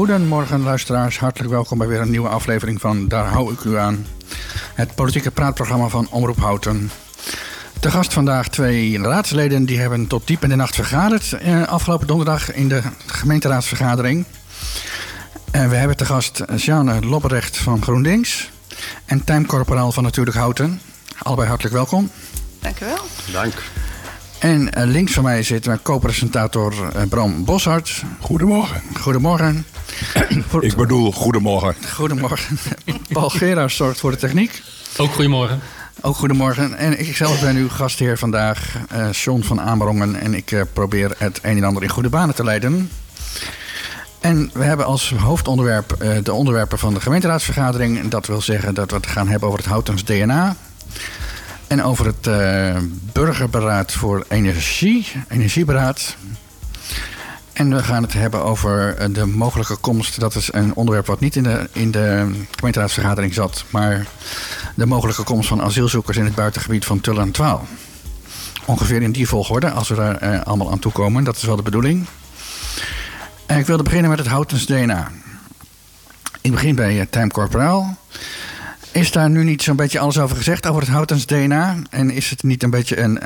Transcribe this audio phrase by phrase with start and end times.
[0.00, 4.06] Goedemorgen luisteraars, hartelijk welkom bij weer een nieuwe aflevering van Daar hou ik u aan.
[4.74, 6.90] Het politieke praatprogramma van Omroep Houten.
[7.80, 12.06] De gast vandaag twee raadsleden die hebben tot diep in de nacht vergaderd eh, afgelopen
[12.06, 14.24] donderdag in de gemeenteraadsvergadering.
[15.50, 18.50] En we hebben te gast Sjane Lopperecht van GroenLinks
[19.04, 20.80] en Tijm Corporaal van Natuurlijk Houten.
[21.18, 22.10] Allebei hartelijk welkom.
[22.60, 23.04] Dank u wel.
[23.32, 23.54] Dank.
[24.40, 28.02] En eh, links van mij zit mijn co-presentator eh, Bram Boshart.
[28.20, 28.82] Goedemorgen.
[29.00, 29.66] Goedemorgen.
[30.60, 31.74] Ik bedoel, goedemorgen.
[31.92, 32.58] Goedemorgen.
[33.12, 34.62] Paul Gerard zorgt voor de techniek.
[34.96, 35.60] Ook goedemorgen.
[36.00, 36.74] Ook goedemorgen.
[36.74, 40.20] En ik zelf ben uw gastheer vandaag, uh, John van Amerongen.
[40.20, 42.90] En ik uh, probeer het een en ander in goede banen te leiden.
[44.20, 48.08] En we hebben als hoofdonderwerp uh, de onderwerpen van de gemeenteraadsvergadering.
[48.08, 50.56] Dat wil zeggen dat we het gaan hebben over het Houtens DNA.
[51.70, 52.28] En over het
[53.12, 56.16] burgerberaad voor energie, energieberaad.
[57.52, 60.20] En we gaan het hebben over de mogelijke komst.
[60.20, 63.64] Dat is een onderwerp wat niet in de, in de gemeenteraadsvergadering zat.
[63.70, 64.06] Maar
[64.74, 67.66] de mogelijke komst van asielzoekers in het buitengebied van en Twaal.
[68.64, 71.24] Ongeveer in die volgorde, als we daar eh, allemaal aan toe komen.
[71.24, 72.06] Dat is wel de bedoeling.
[73.46, 75.10] En ik wilde beginnen met het Houtens DNA.
[76.40, 77.96] Ik begin bij uh, Time Corporaal.
[78.92, 81.76] Is daar nu niet zo'n beetje alles over gezegd, over het Houtens DNA?
[81.90, 83.20] En is het niet een beetje een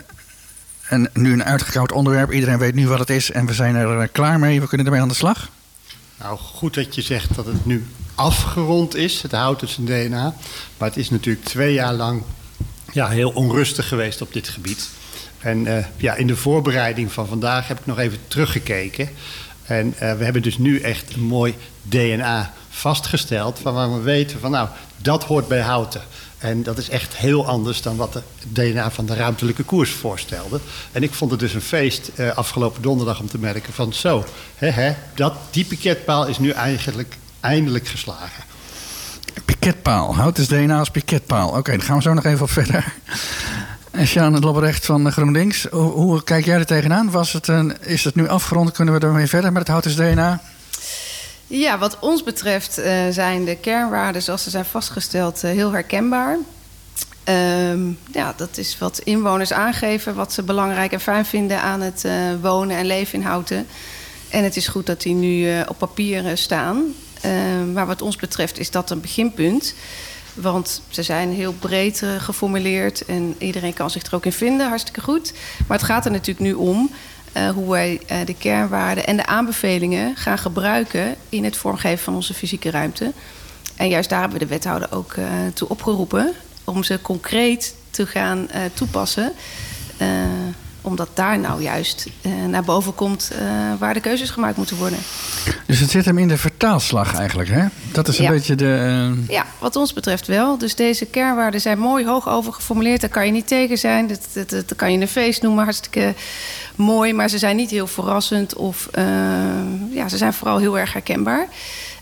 [0.88, 2.32] en nu een uitgekoud onderwerp.
[2.32, 4.60] Iedereen weet nu wat het is en we zijn er klaar mee.
[4.60, 5.48] We kunnen ermee aan de slag.
[6.18, 9.22] Nou, goed dat je zegt dat het nu afgerond is.
[9.22, 10.34] Het zijn DNA.
[10.78, 12.22] Maar het is natuurlijk twee jaar lang
[12.92, 14.88] ja, heel onrustig geweest op dit gebied.
[15.38, 19.08] En uh, ja, in de voorbereiding van vandaag heb ik nog even teruggekeken.
[19.62, 23.62] En uh, we hebben dus nu echt een mooi DNA vastgesteld.
[23.62, 26.00] Waarvan we weten van nou, dat hoort bij houten.
[26.38, 28.22] En dat is echt heel anders dan wat de
[28.52, 30.60] DNA van de ruimtelijke koers voorstelde.
[30.92, 34.24] En ik vond het dus een feest uh, afgelopen donderdag om te merken van zo,
[34.54, 38.44] hè, hè, dat, die piketpaal is nu eigenlijk eindelijk geslagen.
[39.44, 41.48] Piketpaal, hout is DNA als piketpaal.
[41.48, 42.94] Oké, dan gaan we zo nog even op verder.
[43.90, 47.10] En Sjaan Lobrecht van GroenLinks, hoe, hoe, kijk jij er tegenaan?
[47.10, 48.72] Was het een, is het nu afgerond?
[48.72, 50.40] Kunnen we ermee verder met het hout is DNA?
[51.56, 56.38] Ja, wat ons betreft uh, zijn de kernwaarden zoals ze zijn vastgesteld uh, heel herkenbaar.
[57.28, 62.02] Um, ja, dat is wat inwoners aangeven, wat ze belangrijk en fijn vinden aan het
[62.06, 63.66] uh, wonen en leven in Houten.
[64.28, 66.94] En het is goed dat die nu op papier staan.
[67.20, 69.74] Ehm, maar wat ons betreft is dat een beginpunt.
[70.34, 75.00] Want ze zijn heel breed geformuleerd en iedereen kan zich er ook in vinden, hartstikke
[75.00, 75.32] goed.
[75.66, 76.90] Maar het gaat er natuurlijk nu om
[77.36, 82.14] uh, hoe wij uh, de kernwaarden en de aanbevelingen gaan gebruiken in het vormgeven van
[82.14, 83.12] onze fysieke ruimte.
[83.76, 86.32] En juist daar hebben we de wethouder ook uh, toe opgeroepen
[86.64, 89.32] om ze concreet te gaan toepassen.
[90.84, 92.06] Omdat daar nou juist
[92.48, 93.30] naar boven komt
[93.78, 94.98] waar de keuzes gemaakt moeten worden.
[95.66, 97.66] Dus het zit hem in de vertaalslag eigenlijk, hè?
[97.92, 98.30] Dat is een ja.
[98.30, 99.24] beetje de.
[99.28, 100.58] Ja, wat ons betreft wel.
[100.58, 103.00] Dus deze kernwaarden zijn mooi hoog over geformuleerd.
[103.00, 104.06] Daar kan je niet tegen zijn.
[104.06, 105.64] Dat, dat, dat kan je een feest noemen.
[105.64, 106.14] Hartstikke
[106.74, 108.88] mooi, maar ze zijn niet heel verrassend of
[109.90, 111.48] ja, ze zijn vooral heel erg herkenbaar.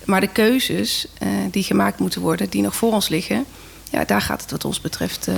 [0.04, 1.06] Maar de keuzes
[1.50, 3.44] die gemaakt moeten worden, die nog voor ons liggen,
[3.90, 5.28] ja, daar gaat het wat ons betreft.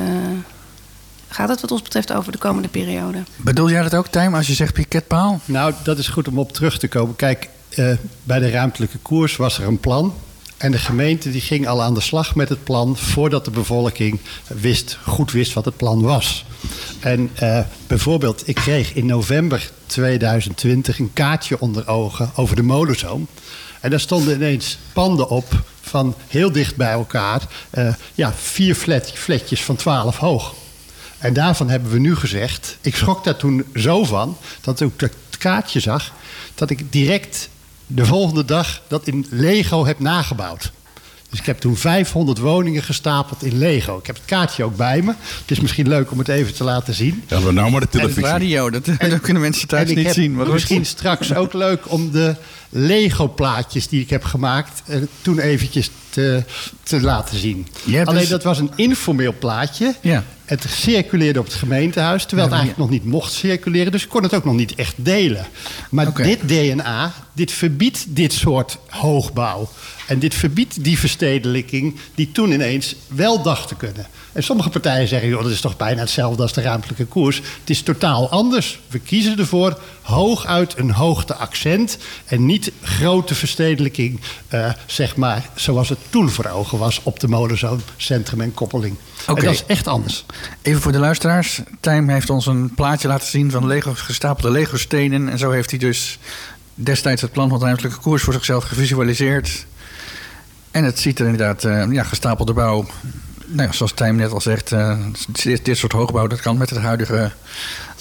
[1.34, 3.22] Gaat het wat ons betreft over de komende periode.
[3.36, 5.40] Bedoel jij dat ook, Tijm, als je zegt piketpaal?
[5.44, 7.16] Nou, dat is goed om op terug te komen.
[7.16, 7.48] Kijk,
[8.22, 10.14] bij de ruimtelijke koers was er een plan.
[10.56, 14.20] En de gemeente die ging al aan de slag met het plan voordat de bevolking
[14.46, 16.44] wist, goed wist wat het plan was.
[17.00, 23.26] En uh, bijvoorbeeld, ik kreeg in november 2020 een kaartje onder ogen over de molenzoom.
[23.80, 27.42] En daar stonden ineens panden op van heel dicht bij elkaar.
[27.74, 30.54] Uh, ja, vier flat, flatjes van 12 hoog.
[31.24, 35.14] En daarvan hebben we nu gezegd, ik schrok daar toen zo van, dat ik het
[35.38, 36.12] kaartje zag,
[36.54, 37.48] dat ik direct
[37.86, 40.72] de volgende dag dat in Lego heb nagebouwd.
[41.30, 43.98] Dus ik heb toen 500 woningen gestapeld in Lego.
[43.98, 45.14] Ik heb het kaartje ook bij me.
[45.40, 47.24] Het is misschien leuk om het even te laten zien.
[47.28, 48.24] Ja, we nou maar de televisie.
[48.24, 50.34] En radio, dat, en, dat kunnen mensen thuis niet zien.
[50.34, 52.34] Maar misschien straks ook leuk om de
[52.76, 54.82] Lego-plaatjes die ik heb gemaakt...
[54.86, 56.42] Uh, toen eventjes te,
[56.82, 57.66] te laten zien.
[57.86, 58.28] Alleen dus...
[58.28, 59.94] dat was een informeel plaatje.
[60.00, 60.24] Ja.
[60.44, 63.92] Het circuleerde op het gemeentehuis, terwijl het eigenlijk nog niet mocht circuleren.
[63.92, 65.46] Dus ik kon het ook nog niet echt delen.
[65.90, 66.26] Maar okay.
[66.26, 69.68] dit DNA, dit verbiedt dit soort hoogbouw.
[70.06, 74.06] En dit verbiedt die verstedelijking die toen ineens wel dacht te kunnen.
[74.34, 77.36] En sommige partijen zeggen, joh, dat is toch bijna hetzelfde als de ruimtelijke koers.
[77.36, 78.80] Het is totaal anders.
[78.88, 84.20] We kiezen ervoor hooguit een hoogteaccent en niet grote verstedelijking,
[84.54, 88.96] uh, zeg maar, zoals het toen voor ogen was op de molenzoom, centrum en koppeling.
[89.22, 89.36] Okay.
[89.36, 90.24] En dat is echt anders.
[90.62, 91.60] Even voor de luisteraars.
[91.80, 95.28] Tijm heeft ons een plaatje laten zien van Lego, gestapelde Lego-stenen.
[95.28, 96.18] En zo heeft hij dus
[96.74, 99.66] destijds het plan van de ruimtelijke koers voor zichzelf gevisualiseerd.
[100.70, 102.86] En het ziet er inderdaad uh, ja, gestapelde bouw.
[103.46, 106.70] Nou ja, zoals Tijm net al zegt, uh, dit, dit, soort hoogbouw dat kan met
[106.70, 107.30] het huidige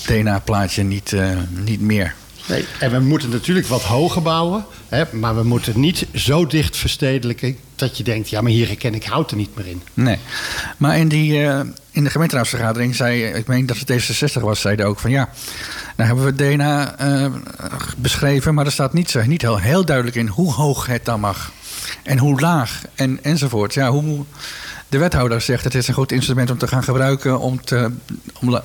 [0.06, 2.16] DNA-plaatje niet, uh, niet meer.
[2.48, 6.78] Nee, en we moeten natuurlijk wat hoger bouwen, hè, maar we moeten niet zo dicht
[6.78, 9.82] verstedelijken dat je denkt, ja, maar hier herken ik houten niet meer in.
[9.94, 10.18] Nee,
[10.78, 11.60] maar in, die, uh,
[11.92, 15.30] in de gemeenteraadsvergadering zei, ik meen dat het D66 was, zeiden ook van ja,
[15.96, 16.96] nou hebben we DNA
[17.98, 21.20] beschreven, maar er staat niet, zo, niet heel, heel duidelijk in hoe hoog het dan
[21.20, 21.52] mag
[22.04, 23.74] en hoe laag en, enzovoort.
[23.74, 24.26] Ja, hoe,
[24.94, 27.92] de wethouder zegt het is een goed instrument om te gaan gebruiken, om, te,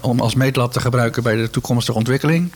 [0.00, 2.52] om, als meetlat te gebruiken bij de toekomstige ontwikkeling.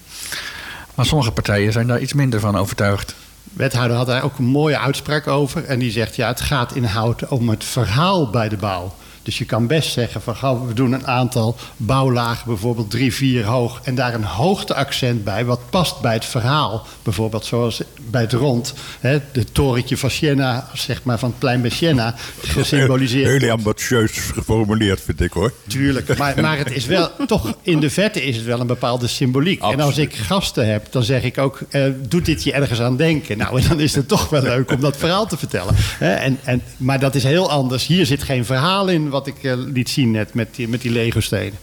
[0.94, 3.14] Maar sommige partijen zijn daar iets minder van overtuigd.
[3.52, 5.64] Wethouder had daar ook een mooie uitspraak over.
[5.64, 8.94] En die zegt, ja, het gaat inhoud om het verhaal bij de bouw.
[9.22, 13.80] Dus je kan best zeggen van we doen een aantal bouwlagen, bijvoorbeeld drie, vier hoog,
[13.82, 16.86] en daar een hoogteaccent bij, wat past bij het verhaal.
[17.02, 21.60] Bijvoorbeeld zoals bij het rond, hè, de torentje van Siena, zeg maar van het plein
[21.60, 23.42] bij Siena, gesymboliseerd.
[23.42, 25.52] Heel ambitieus geformuleerd, vind ik hoor.
[25.66, 29.06] Tuurlijk, maar, maar het is wel, toch in de vette is het wel een bepaalde
[29.06, 29.60] symboliek.
[29.60, 29.80] Absoluut.
[29.80, 32.96] En als ik gasten heb, dan zeg ik ook, eh, doet dit je ergens aan
[32.96, 33.38] denken?
[33.38, 35.74] Nou, en dan is het toch wel leuk om dat verhaal te vertellen.
[35.76, 36.12] Hè?
[36.12, 37.86] En, en, maar dat is heel anders.
[37.86, 40.90] Hier zit geen verhaal in wat ik uh, liet zien net met die, met die
[40.90, 41.58] Lego-stenen.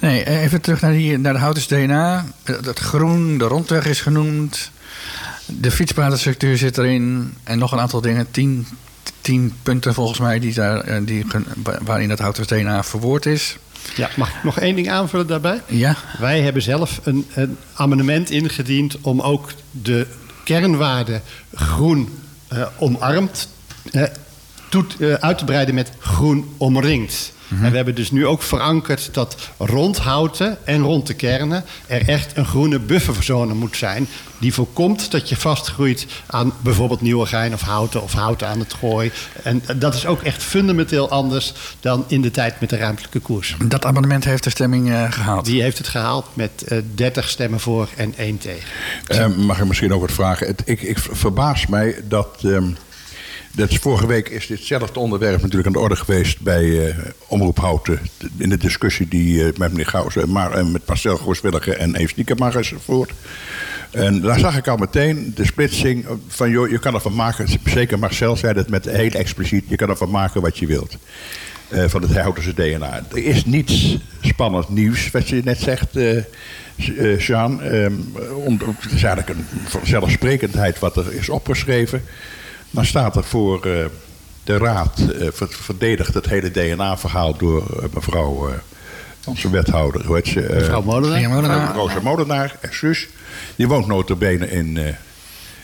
[0.00, 2.26] Nee, even terug naar, die, naar de houten DNA.
[2.44, 4.70] Het groen, de rondweg is genoemd.
[5.46, 7.34] De fietspadenstructuur zit erin.
[7.44, 8.30] En nog een aantal dingen.
[8.30, 8.66] Tien,
[9.20, 11.26] tien punten volgens mij die daar, die,
[11.82, 13.56] waarin het houten DNA verwoord is.
[13.96, 15.62] Ja, mag ik nog één ding aanvullen daarbij?
[15.66, 15.96] Ja.
[16.18, 20.06] Wij hebben zelf een, een amendement ingediend om ook de
[20.44, 21.20] kernwaarde
[21.54, 22.18] groen
[22.52, 23.48] uh, omarmd
[24.70, 27.32] toet, uh, uit te breiden met groen omringd.
[27.50, 27.64] Mm-hmm.
[27.64, 32.08] En we hebben dus nu ook verankerd dat rond houten en rond de kernen er
[32.08, 34.06] echt een groene bufferzone moet zijn.
[34.38, 39.12] Die voorkomt dat je vastgroeit aan bijvoorbeeld nieuwegein of houten of houten aan het gooi.
[39.42, 43.56] En dat is ook echt fundamenteel anders dan in de tijd met de ruimtelijke koers.
[43.64, 45.44] Dat amendement heeft de stemming uh, gehaald?
[45.44, 48.68] Die heeft het gehaald met uh, 30 stemmen voor en 1 tegen.
[49.08, 50.46] Uh, mag ik misschien ook wat vragen?
[50.46, 52.38] Het, ik, ik verbaas mij dat.
[52.44, 52.76] Um
[53.52, 56.94] dat vorige week is ditzelfde onderwerp natuurlijk aan de orde geweest bij uh,
[57.26, 58.00] Omroep Houten.
[58.36, 62.58] In de discussie die uh, met meneer Gauzen, maar uh, met Marcel Gooswillige en Eve
[62.58, 63.12] is voort.
[63.90, 67.98] En daar zag ik al meteen de splitsing van, joh, je kan ervan maken, zeker
[67.98, 70.96] Marcel zei dat met heel expliciet, je kan ervan maken wat je wilt.
[71.70, 73.02] van het Houtense DNA.
[73.10, 75.88] Er is niets spannend nieuws, wat je net zegt,
[77.18, 77.62] Jean.
[77.62, 78.12] Um,
[78.80, 82.02] het is eigenlijk een vanzelfsprekendheid wat er is opgeschreven.
[82.70, 83.84] Dan staat er voor uh,
[84.44, 88.50] de raad, uh, verdedigt het hele DNA-verhaal door uh, mevrouw,
[89.26, 90.46] onze wethouder, hoe heet ze?
[90.52, 91.28] mevrouw Molenaar.
[91.28, 91.74] Molenaar.
[91.74, 93.08] Rosa Molenaar, excuus.
[93.56, 94.78] Die woont notabene in,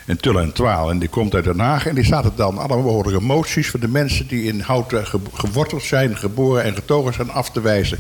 [0.06, 1.86] in Tullen en Twaal en die komt uit Den Haag.
[1.86, 5.18] En die staat er dan alle mogelijke moties voor de mensen die in Houten ge
[5.32, 7.98] geworteld zijn, geboren en getogen zijn af te wijzen.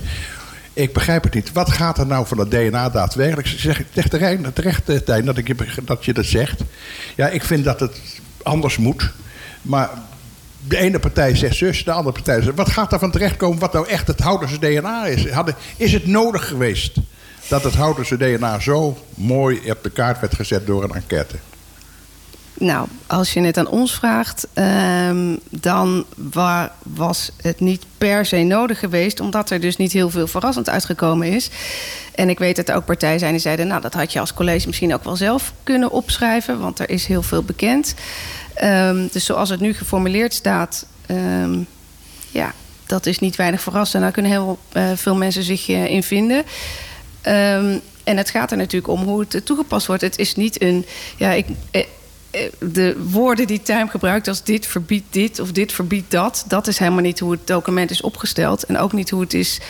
[0.72, 1.52] Ik begrijp het niet.
[1.52, 3.46] Wat gaat er nou van dat DNA daadwerkelijk?
[3.46, 6.60] Zeg ik terecht, terecht Tijn, dat, ik, dat je dat zegt.
[7.14, 8.00] Ja, ik vind dat het
[8.46, 9.10] anders moet.
[9.62, 9.90] Maar
[10.68, 12.56] de ene partij zegt zus, de andere partij zegt...
[12.56, 15.26] wat gaat er van terechtkomen wat nou echt het Houderse DNA is?
[15.76, 16.96] Is het nodig geweest
[17.48, 21.36] dat het Houderse DNA zo mooi op de kaart werd gezet door een enquête?
[22.58, 28.36] Nou, als je het aan ons vraagt, um, dan wa was het niet per se
[28.36, 31.50] nodig geweest, omdat er dus niet heel veel verrassend uitgekomen is.
[32.14, 34.34] En ik weet dat er ook partijen zijn die zeiden, nou, dat had je als
[34.34, 37.94] college misschien ook wel zelf kunnen opschrijven, want er is heel veel bekend.
[38.62, 41.66] Um, dus zoals het nu geformuleerd staat, um,
[42.30, 42.52] ja,
[42.86, 44.02] dat is niet weinig verrassend.
[44.02, 46.44] Daar kunnen heel uh, veel mensen zich uh, in vinden.
[48.04, 50.02] En het gaat er natuurlijk om hoe het toegepast wordt.
[50.02, 50.86] Het is niet een.
[51.16, 51.46] Ja, ik,
[52.58, 56.78] de woorden die Time gebruikt als dit verbiedt dit of dit verbiedt dat, dat is
[56.78, 58.64] helemaal niet hoe het document is opgesteld.
[58.64, 59.60] En ook niet hoe het is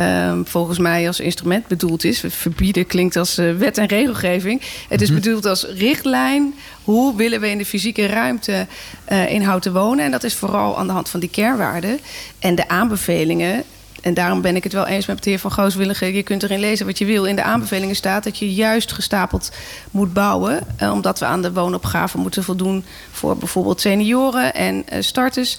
[0.00, 2.24] um, volgens mij als instrument bedoeld is.
[2.26, 4.62] Verbieden klinkt als uh, wet en regelgeving.
[4.88, 5.24] Het is mm -hmm.
[5.24, 6.54] bedoeld als richtlijn.
[6.84, 8.66] Hoe willen we in de fysieke ruimte
[9.12, 10.04] uh, in houten wonen?
[10.04, 12.00] En dat is vooral aan de hand van die kernwaarden.
[12.38, 13.64] En de aanbevelingen
[14.02, 16.14] en daarom ben ik het wel eens met de heer Van Gooswillige.
[16.14, 17.24] Je kunt erin lezen wat je wil.
[17.24, 19.50] In de aanbevelingen staat dat je juist gestapeld
[19.90, 20.60] moet bouwen.
[20.76, 25.58] Eh, omdat we aan de woonopgave moeten voldoen voor bijvoorbeeld senioren en uh, starters.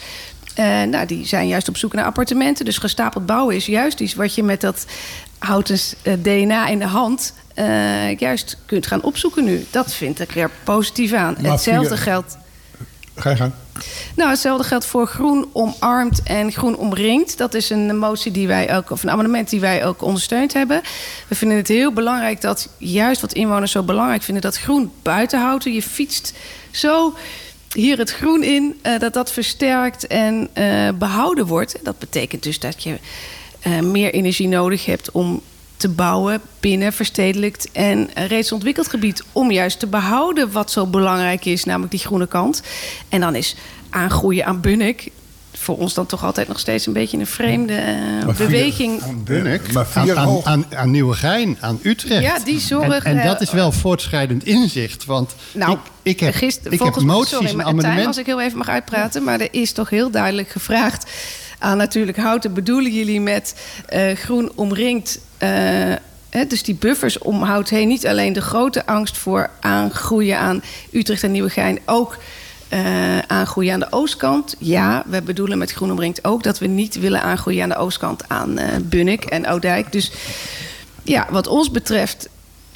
[0.60, 2.66] Uh, nou, die zijn juist op zoek naar appartementen.
[2.66, 4.86] Dus gestapeld bouwen is juist iets wat je met dat
[5.38, 9.66] houten uh, DNA in de hand uh, juist kunt gaan opzoeken nu.
[9.70, 11.36] Dat vind ik er positief aan.
[11.42, 12.38] Maar Hetzelfde via, geldt.
[13.20, 13.52] Ga je gang.
[14.16, 17.38] Nou, hetzelfde geldt voor groen omarmd en groen omringd.
[17.38, 20.82] Dat is een motie die wij ook, of een amendement die wij ook ondersteund hebben.
[21.28, 25.40] We vinden het heel belangrijk dat juist wat inwoners zo belangrijk vinden, dat groen buiten
[25.40, 25.74] houden.
[25.74, 26.34] Je fietst
[26.72, 27.16] zo
[27.74, 31.76] hier het groen in, uh, dat dat versterkt en uh, behouden wordt.
[31.84, 33.00] Dat betekent dus dat je
[33.68, 35.42] uh, meer energie nodig hebt om
[35.80, 39.24] te bouwen binnen verstedelijkt en reeds ontwikkeld gebied.
[39.32, 42.62] Om juist te behouden wat zo belangrijk is, namelijk die groene kant.
[43.10, 43.56] En dan is
[43.90, 45.12] aangroeien aan Bunnik
[45.52, 47.84] voor ons dan toch altijd nog steeds een beetje een vreemde
[48.28, 49.02] uh, beweging.
[49.02, 52.24] Aan Bunnik, maar aan, aan, aan, aan Nieuwegein, aan Utrecht.
[52.24, 53.04] Ja, die zorg...
[53.04, 55.06] En, en dat is wel voortschrijdend inzicht.
[55.06, 58.08] Want nou, ik, ik heb, gister, ik heb moties sorry, en amendementen...
[58.08, 59.24] als ik heel even mag uitpraten...
[59.24, 61.12] maar er is toch heel duidelijk gevraagd
[61.60, 62.54] aan natuurlijk houten...
[62.54, 63.56] bedoelen jullie met
[63.94, 65.20] uh, groen omringd...
[66.30, 70.62] He, dus die buffers om hout heen niet alleen de grote angst voor aangroeien aan
[70.92, 72.18] Utrecht en Nieuwegein, ook
[72.74, 74.56] uh, aangroeien aan de oostkant.
[74.60, 78.24] Ja, we bedoelen met Groen omringd ook dat we niet willen aangroeien aan de oostkant
[78.28, 79.92] aan Bunnik en Oudijk.
[79.92, 80.12] Dus
[81.04, 82.30] ja, wat ons betreft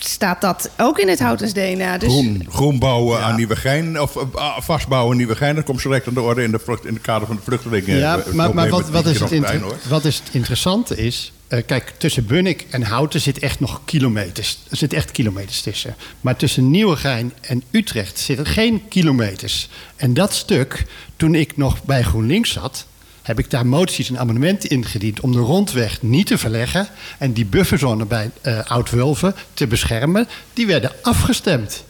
[0.08, 1.98] staat dat ook in het Houtens DNA.
[1.98, 2.10] Dus...
[2.10, 3.24] Groen, groen bouwen ja.
[3.24, 5.56] aan Nieuwegein, of uh, vastbouwen aan Nieuwegein...
[5.56, 7.42] dat komt zo direct aan de orde in, de vlucht, in het kader van de
[7.42, 7.98] vluchtelingen.
[7.98, 11.32] Ja, maar, maar wat, wat, is het wat is het interessante is...
[11.50, 14.60] Uh, kijk, tussen Bunnik en Houten zit echt nog kilometers.
[14.70, 15.96] Er zit echt kilometers tussen.
[16.22, 19.70] Maar tussen Nieuwegein en Utrecht zitten geen kilometers.
[19.96, 22.86] En dat stuk, toen ik nog bij GroenLinks zat
[23.24, 26.88] heb ik daar moties en amendementen ingediend om de rondweg niet te verleggen
[27.18, 30.28] en die bufferzone bij uh, Oud-Wulven te beschermen.
[30.54, 31.84] Die werden afgestemd.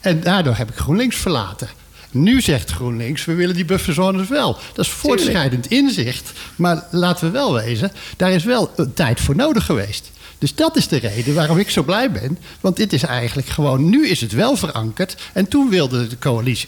[0.00, 1.68] En daardoor heb ik GroenLinks verlaten.
[2.10, 4.58] Nu zegt GroenLinks, we willen die bufferzones wel.
[4.74, 6.32] Dat is voortschrijdend inzicht.
[6.56, 10.10] Maar laten we wel wezen, daar is wel een tijd voor nodig geweest.
[10.42, 12.38] Dus dat is de reden waarom ik zo blij ben.
[12.60, 15.16] Want dit is eigenlijk gewoon, nu is het wel verankerd.
[15.32, 16.16] En toen wilde het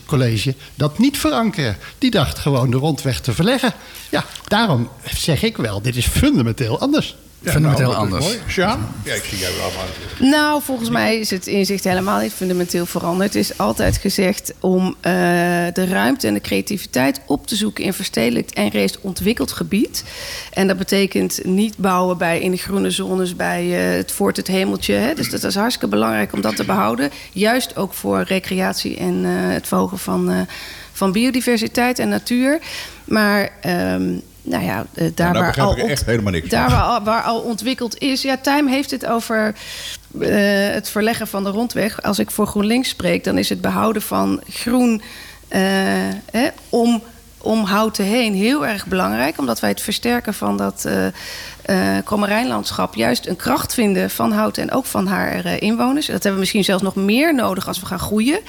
[0.07, 1.77] college dat niet verankeren.
[1.99, 3.73] Die dacht gewoon de rondweg te verleggen.
[4.11, 7.17] Ja, daarom zeg ik wel, dit is fundamenteel anders.
[7.45, 8.39] Ja, fundamenteel nou, anders.
[8.49, 8.95] Sjaan?
[9.05, 9.85] Ja, ik zie jij wel allemaal.
[10.19, 13.35] Nou, volgens mij is het inzicht helemaal niet fundamenteel veranderd.
[13.35, 14.93] Het is altijd gezegd om uh,
[15.73, 20.05] de ruimte en de creativiteit op te zoeken in verstedelijkt en reeds ontwikkeld gebied.
[20.53, 24.47] En dat betekent niet bouwen bij in de groene zones bij uh, het Voort het
[24.47, 24.95] Hemeltje.
[24.95, 25.15] Hè.
[25.15, 27.11] Dus dat is hartstikke belangrijk om dat te behouden.
[27.33, 30.47] Juist ook voor recreatie en uh, het verhogen van,
[30.93, 32.59] van biodiversiteit en natuur.
[33.05, 33.51] Maar.
[33.67, 37.41] Um, nou ja, daar, nou, waar, al echt helemaal niks daar waar, al, waar al
[37.41, 38.23] ontwikkeld is.
[38.23, 39.55] Ja, Time heeft het over
[40.19, 40.29] uh,
[40.73, 42.03] het verleggen van de rondweg.
[42.03, 45.03] Als ik voor GroenLinks spreek, dan is het behouden van groen
[45.49, 45.61] uh,
[46.31, 47.03] hè, om,
[47.39, 49.39] om houten heen heel erg belangrijk.
[49.39, 54.71] Omdat wij het versterken van dat uh, Kommerijnlandschap juist een kracht vinden van Houten en
[54.71, 56.07] ook van haar inwoners.
[56.07, 58.41] Dat hebben we misschien zelfs nog meer nodig als we gaan groeien.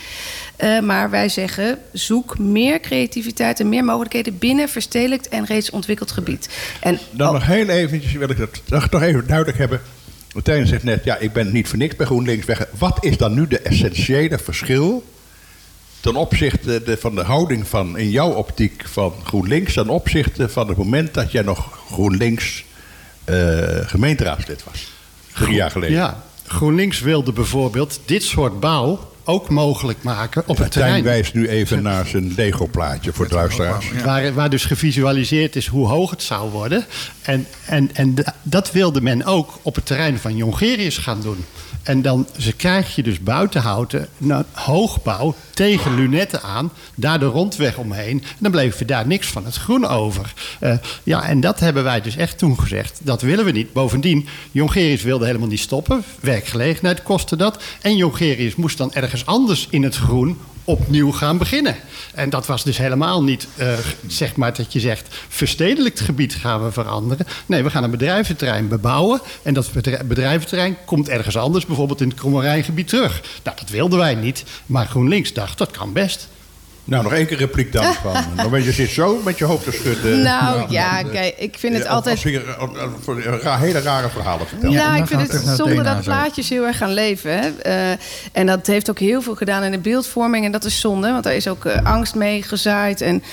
[0.63, 6.11] Uh, maar wij zeggen, zoek meer creativiteit en meer mogelijkheden binnen verstedelijkt en reeds ontwikkeld
[6.11, 6.49] gebied.
[6.79, 9.81] En, Dan oh, nog heel eventjes, wil ik dat nog even duidelijk hebben.
[10.33, 12.67] Martijn zegt net, ja, ik ben niet voor niks bij GroenLinks weg.
[12.77, 15.03] Wat is dan nu de essentiële verschil
[15.99, 19.73] ten opzichte de, van de houding van, in jouw optiek van GroenLinks...
[19.73, 22.65] ten opzichte van het moment dat jij nog GroenLinks
[23.29, 23.35] uh,
[23.85, 24.91] gemeenteraadslid was.
[25.33, 25.95] Drie jaar geleden.
[25.95, 31.03] Ja, GroenLinks wilde bijvoorbeeld dit soort bouw ook mogelijk maken op het terrein.
[31.03, 33.89] wijst nu even naar zijn Lego-plaatje voor de luisteraars.
[33.95, 34.03] Ja.
[34.03, 36.85] Waar, waar dus gevisualiseerd is hoe hoog het zou worden.
[37.25, 41.45] En, en, en dat wilde men ook op het terrein van Jongerius gaan doen.
[41.83, 47.77] En dan ze krijg je dus buitenhouten, nou, hoogbouw tegen lunetten aan, daar de rondweg
[47.77, 48.21] omheen.
[48.21, 50.33] En dan bleef er daar niks van het groen over.
[50.61, 52.99] Uh, ja, en dat hebben wij dus echt toen gezegd.
[53.03, 53.73] Dat willen we niet.
[53.73, 56.03] Bovendien, Jongerius wilde helemaal niet stoppen.
[56.19, 57.63] Werkgelegenheid kostte dat.
[57.81, 61.75] En Jongerius moest dan ergens anders in het groen opnieuw gaan beginnen.
[62.13, 63.73] En dat was dus helemaal niet, uh,
[64.07, 65.15] zeg maar, dat je zegt...
[65.27, 67.27] verstedelijkt gebied gaan we veranderen.
[67.45, 69.21] Nee, we gaan een bedrijventerrein bebouwen.
[69.43, 69.71] En dat
[70.05, 71.65] bedrijventerrein komt ergens anders...
[71.65, 73.21] bijvoorbeeld in het Krommerijngebied terug.
[73.43, 74.43] Nou, dat wilden wij niet.
[74.65, 76.27] Maar GroenLinks dacht, dat kan best.
[76.87, 77.93] Nou, nog één keer repliek dan.
[78.03, 78.23] Van.
[78.35, 80.21] Dan ben je zit zo met je hoofd te schudden.
[80.21, 82.15] Nou ja, ja kijk, ik vind het altijd...
[82.15, 84.73] Als je uh, hele rare verhalen vertelt.
[84.73, 87.39] Ja, nou, ik vind het zonde dat plaatjes heel erg gaan leven.
[87.39, 87.49] Hè.
[87.65, 87.97] Uh,
[88.31, 90.45] en dat heeft ook heel veel gedaan in de beeldvorming.
[90.45, 93.01] En dat is zonde, want daar is ook uh, angst mee gezaaid.
[93.01, 93.23] En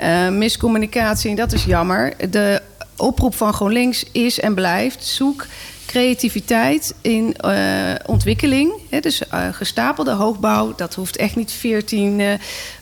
[0.00, 2.12] uh, miscommunicatie, en dat is jammer.
[2.30, 2.62] De
[2.96, 5.04] oproep van GroenLinks is en blijft...
[5.06, 5.46] zoek
[5.88, 8.72] creativiteit in uh, ontwikkeling.
[8.90, 12.32] Hè, dus uh, gestapelde hoogbouw, dat hoeft echt niet 14 uh,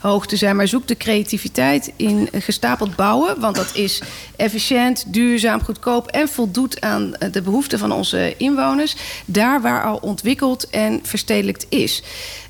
[0.01, 3.41] hoog te zijn, maar zoek de creativiteit in gestapeld bouwen.
[3.41, 4.03] Want dat is
[4.37, 8.97] efficiënt, duurzaam, goedkoop en voldoet aan de behoeften van onze inwoners.
[9.25, 12.03] Daar waar al ontwikkeld en verstedelijkt is.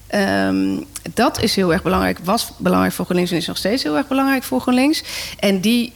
[0.07, 0.81] Ehm,
[1.15, 4.09] dat is heel erg belangrijk, was belangrijk voor GroenLinks en is nog steeds heel erg
[4.09, 5.03] belangrijk voor GroenLinks.
[5.39, 5.93] En die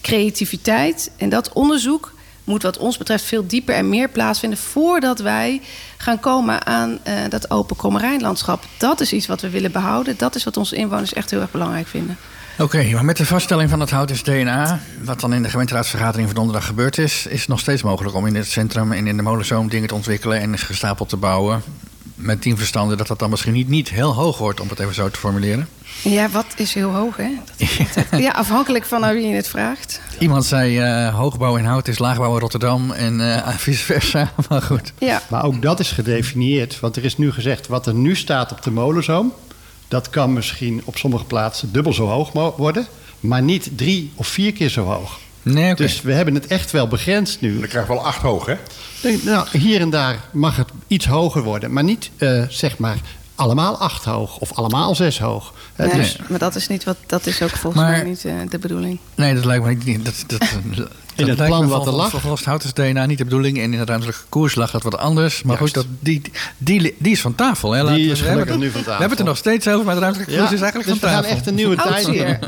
[0.00, 2.13] creativiteit en dat onderzoek
[2.44, 5.60] moet wat ons betreft veel dieper en meer plaatsvinden voordat wij
[5.96, 8.64] gaan komen aan uh, dat open kommerijnlandschap.
[8.78, 10.14] Dat is iets wat we willen behouden.
[10.16, 12.16] Dat is wat onze inwoners echt heel erg belangrijk vinden.
[12.58, 16.36] Oké, maar met de vaststelling van het houtens DNA, wat dan in de gemeenteraadsvergadering van
[16.36, 19.22] donderdag gebeurd is, is het nog steeds mogelijk om in het centrum en in de
[19.22, 21.62] molenzoom dingen te ontwikkelen en gestapeld te bouwen.
[22.14, 24.94] Met tien verstanden dat dat dan misschien niet, niet heel hoog wordt, om het even
[24.94, 25.68] zo te formuleren.
[26.02, 27.30] Ja, wat is heel hoog, hè?
[27.94, 30.00] Dat ja, afhankelijk van naar wie je het vraagt.
[30.18, 34.32] Iemand zei uh, hoogbouw in hout is laagbouw in Rotterdam en uh, vice versa.
[34.48, 34.92] Maar goed.
[34.98, 35.22] Ja.
[35.28, 36.80] Maar ook dat is gedefinieerd.
[36.80, 39.32] Want er is nu gezegd wat er nu staat op de molenzoom...
[39.88, 42.86] dat kan misschien op sommige plaatsen dubbel zo hoog worden...
[43.20, 45.18] maar niet drie of vier keer zo hoog.
[45.44, 45.74] Nee, okay.
[45.74, 47.58] Dus we hebben het echt wel begrensd nu.
[47.58, 48.56] Dan krijg je wel acht hoog, hè?
[49.24, 51.72] Nou, hier en daar mag het iets hoger worden.
[51.72, 52.96] Maar niet, uh, zeg maar,
[53.34, 55.54] allemaal acht hoog of allemaal zes hoog.
[55.76, 58.34] Nee, dus, maar dat is, niet wat, dat is ook volgens maar, mij niet uh,
[58.48, 58.98] de bedoeling.
[59.14, 60.04] Nee, dat lijkt me niet.
[60.04, 62.10] Dat, dat, in het plan wat er lag.
[62.10, 63.58] Volgens hout is DNA niet de bedoeling.
[63.58, 65.42] En in de ruimtelijke koers lag dat wat anders.
[65.42, 65.74] Maar Juist.
[65.74, 66.22] goed, dat, die,
[66.58, 67.72] die, die is van tafel.
[67.72, 67.94] Hè?
[67.94, 68.84] Die is gelukkig nu van tafel.
[68.84, 71.08] We hebben het er nog steeds over, maar de ruimtelijke koers is eigenlijk dus van
[71.08, 71.22] tafel.
[71.22, 72.38] we gaan echt een nieuwe tijd hier.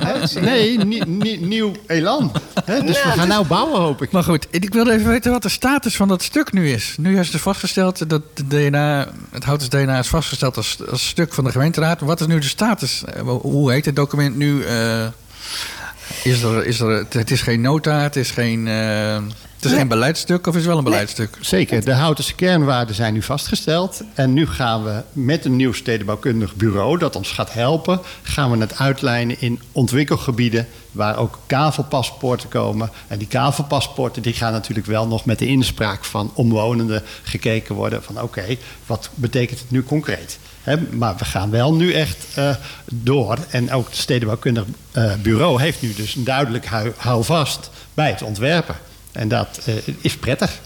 [0.41, 2.33] Nee, nie, nie, nieuw elan.
[2.65, 2.81] Hè?
[2.81, 4.11] Dus we gaan nou bouwen, hoop ik.
[4.11, 6.95] Maar goed, ik wilde even weten wat de status van dat stuk nu is.
[6.99, 11.35] Nu is er vastgesteld dat de DNA, het houtens DNA is vastgesteld als, als stuk
[11.35, 12.01] van de gemeenteraad.
[12.01, 13.03] Wat is nu de status?
[13.25, 14.65] Hoe heet het document nu?
[14.65, 15.07] Uh,
[16.26, 20.47] is er, is er, het is geen nota, het is geen, het is geen beleidstuk
[20.47, 21.31] of is het wel een beleidstuk?
[21.35, 24.03] Nee, zeker, de Houtense kernwaarden zijn nu vastgesteld.
[24.15, 28.01] En nu gaan we met een nieuw stedenbouwkundig bureau dat ons gaat helpen...
[28.23, 32.91] gaan we het uitlijnen in ontwikkelgebieden waar ook kavelpaspoorten komen.
[33.07, 38.03] En die kavelpaspoorten die gaan natuurlijk wel nog met de inspraak van omwonenden gekeken worden...
[38.03, 40.39] van oké, okay, wat betekent het nu concreet?
[40.63, 42.55] He, maar we gaan wel nu echt uh,
[42.93, 43.39] door.
[43.51, 48.23] En ook het stedenbouwkundig uh, bureau heeft nu dus een duidelijk hou, houvast bij het
[48.23, 48.77] ontwerpen.
[49.17, 50.61] En dat uh, is prettig.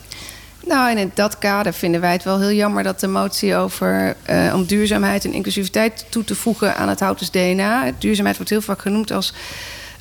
[0.66, 4.16] Nou, en in dat kader vinden wij het wel heel jammer dat de motie over
[4.30, 7.92] uh, om duurzaamheid en inclusiviteit toe te voegen aan het houtens DNA.
[7.98, 9.32] Duurzaamheid wordt heel vaak genoemd als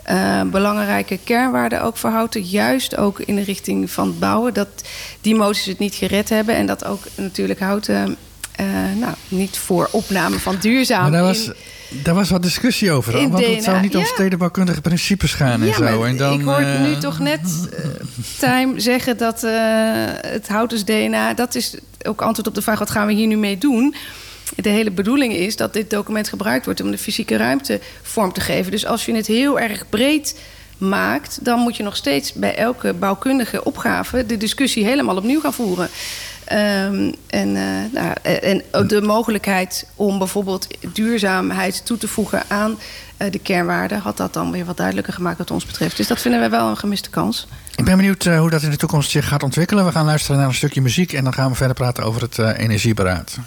[0.09, 2.41] uh, belangrijke kernwaarde ook voor houten.
[2.41, 4.53] Juist ook in de richting van het bouwen.
[4.53, 4.67] Dat
[5.21, 6.55] die moties het niet gered hebben.
[6.55, 8.17] En dat ook natuurlijk houten
[8.59, 8.65] uh,
[8.99, 11.01] nou, niet voor opname van duurzaam.
[11.01, 11.55] Maar daar was, in,
[11.89, 13.29] daar was wat discussie over.
[13.29, 14.07] Want het zou niet om ja.
[14.07, 16.03] stedenbouwkundige principes gaan ja, en zo.
[16.03, 17.85] En dan, ik hoor uh, nu toch net uh,
[18.37, 19.41] Time zeggen dat
[20.21, 21.33] het houtens DNA...
[21.33, 21.75] dat is
[22.05, 23.95] ook antwoord op de vraag, wat gaan we hier nu mee doen...
[24.55, 28.41] De hele bedoeling is dat dit document gebruikt wordt om de fysieke ruimte vorm te
[28.41, 28.71] geven.
[28.71, 30.35] Dus als je het heel erg breed
[30.77, 35.53] maakt, dan moet je nog steeds bij elke bouwkundige opgave de discussie helemaal opnieuw gaan
[35.53, 35.89] voeren.
[36.51, 42.71] Um, en, uh, nou, en de mogelijkheid om bijvoorbeeld duurzaamheid toe te voegen aan
[43.17, 45.97] uh, de kernwaarden, had dat dan weer wat duidelijker gemaakt wat ons betreft.
[45.97, 47.47] Dus dat vinden wij wel een gemiste kans.
[47.75, 49.85] Ik ben benieuwd hoe dat in de toekomst zich gaat ontwikkelen.
[49.85, 52.37] We gaan luisteren naar een stukje muziek en dan gaan we verder praten over het
[52.37, 53.37] energieberaad.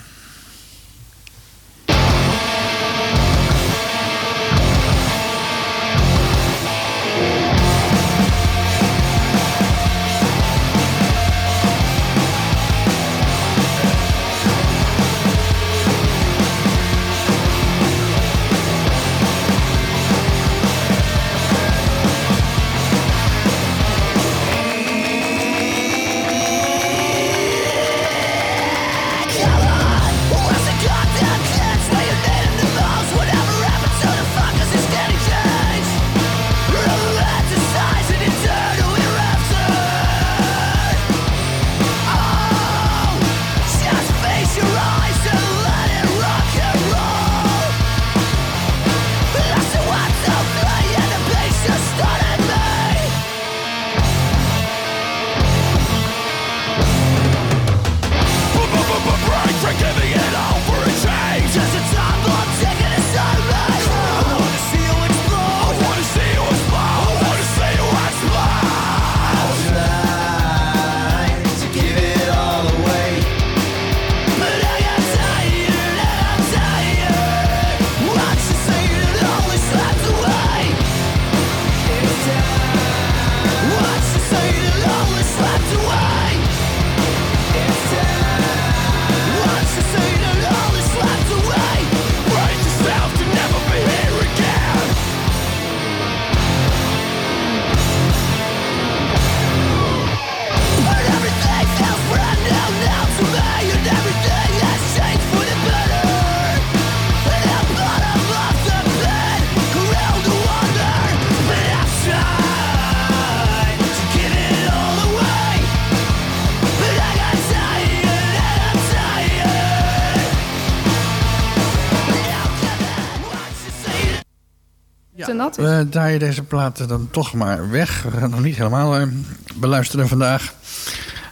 [125.57, 125.79] Nat is.
[125.79, 128.03] We draaien deze platen dan toch maar weg.
[128.03, 129.07] We gaan nog niet helemaal eh,
[129.55, 130.55] beluisteren vandaag.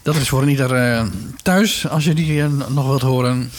[0.03, 1.07] Dat is voor ieder eh,
[1.43, 3.51] thuis, als je die eh, nog wilt horen.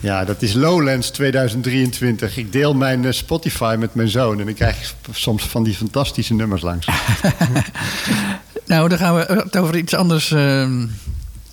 [0.00, 2.36] Ja, dat is Lowlands 2023.
[2.36, 6.34] Ik deel mijn Spotify met mijn zoon en dan krijg ik soms van die fantastische
[6.34, 6.88] nummers langs.
[8.66, 10.32] Nou, dan gaan we het over iets anders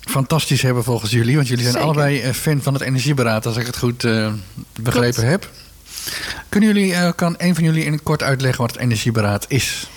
[0.06, 1.36] fantastisch hebben volgens jullie.
[1.36, 1.88] Want jullie zijn Zeker.
[1.88, 4.32] allebei fan van het energieberaad, als ik het goed eh,
[4.80, 5.50] begrepen heb.
[6.48, 9.90] Kunnen jullie, eh, kan een van jullie in het kort uitleggen wat het energieberaad is?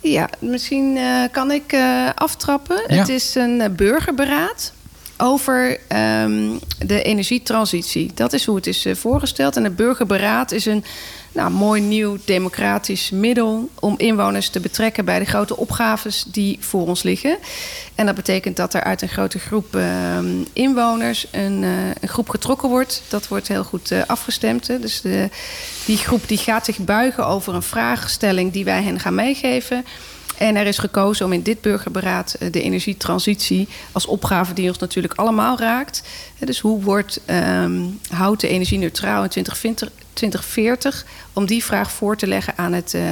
[0.00, 2.82] Ja, misschien eh, kan ik eh, aftrappen.
[2.86, 2.94] Ja.
[2.94, 4.72] Het is een burgerberaad
[5.16, 8.10] over ehm, de energietransitie.
[8.14, 9.56] Dat is hoe het is voorgesteld.
[9.56, 10.84] En het burgerberaad is een
[11.32, 16.86] nou, mooi nieuw democratisch middel om inwoners te betrekken bij de grote opgaves die voor
[16.86, 17.38] ons liggen.
[17.94, 22.28] En dat betekent dat er uit een grote groep ehm, inwoners een, eh, een groep
[22.28, 23.02] getrokken wordt.
[23.08, 24.66] Dat wordt heel goed eh, afgestemd.
[24.66, 24.78] Hè.
[24.78, 25.28] Dus de,
[25.84, 29.84] die groep die gaat zich buigen over een vraagstelling die wij hen gaan meegeven.
[30.40, 34.78] En er is gekozen om in dit burgerberaad eh, de energietransitie als opgave die ons
[34.78, 36.02] natuurlijk allemaal raakt.
[36.38, 41.04] Dus hoe wordt ehm, houten energie neutraal in 2020, 2040?
[41.32, 43.02] Om die vraag voor te leggen aan het, eh,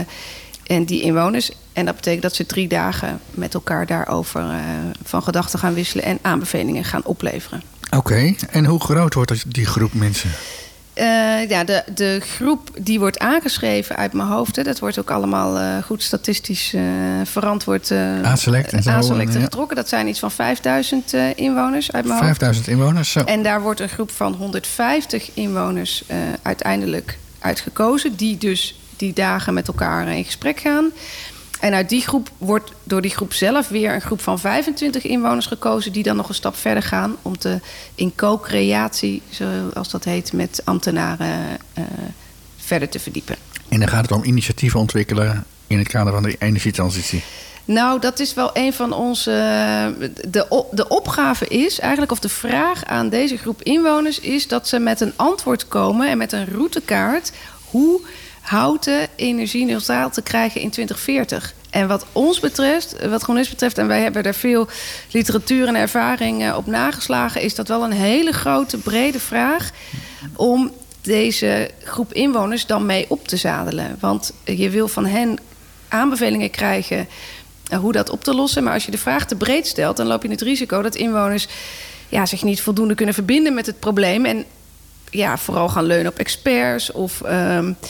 [0.66, 1.50] en die inwoners.
[1.72, 4.58] En dat betekent dat ze drie dagen met elkaar daarover eh,
[5.04, 7.62] van gedachten gaan wisselen en aanbevelingen gaan opleveren.
[7.96, 10.30] Oké, en hoe groot wordt die groep mensen?
[10.98, 15.10] Eh, ja, de, de groep die wordt aangeschreven uit mijn hoofd, hè, dat wordt ook
[15.10, 16.82] allemaal eh, goed statistisch eh,
[17.24, 17.90] verantwoord
[18.22, 19.44] Aanselect en zo, aanselect en ja.
[19.44, 19.76] getrokken.
[19.76, 22.38] Dat zijn iets van 5000 eh, inwoners uit mijn hoofd.
[22.38, 23.20] 5000 inwoners, zo.
[23.20, 26.04] En daar wordt een groep van 150 inwoners
[26.42, 30.90] uiteindelijk uitgekozen, die dus die dagen met elkaar in gesprek gaan.
[31.60, 35.46] En uit die groep wordt door die groep zelf weer een groep van 25 inwoners
[35.46, 37.60] gekozen, die dan nog een stap verder gaan om te
[37.94, 41.84] in co-creatie, zoals dat heet, met ambtenaren eh,
[42.56, 43.36] verder te verdiepen.
[43.68, 47.22] En dan gaat het om initiatieven ontwikkelen in het kader van de energietransitie.
[47.64, 49.30] Nou, dat is wel een van onze.
[50.28, 54.68] De, op- de opgave is eigenlijk, of de vraag aan deze groep inwoners is dat
[54.68, 57.32] ze met een antwoord komen en met een routekaart
[57.64, 58.00] hoe
[58.48, 61.54] houten energie neutraal te krijgen in 2040.
[61.70, 64.68] En wat ons betreft, wat GroenLinks betreft, en wij hebben daar veel
[65.10, 69.70] literatuur en ervaring eh, op nageslagen, is dat wel een hele grote, brede vraag
[70.36, 73.96] om deze groep inwoners dan mee op te zadelen.
[74.00, 75.38] Want je wil van hen
[75.88, 77.08] aanbevelingen krijgen
[77.68, 78.64] eh, hoe dat op te lossen.
[78.64, 81.48] Maar als je de vraag te breed stelt, dan loop je het risico dat inwoners
[82.08, 84.24] ja, zich niet voldoende kunnen verbinden met het probleem.
[84.24, 84.44] En
[85.10, 87.88] ja, vooral gaan leunen op experts of ehm, eh,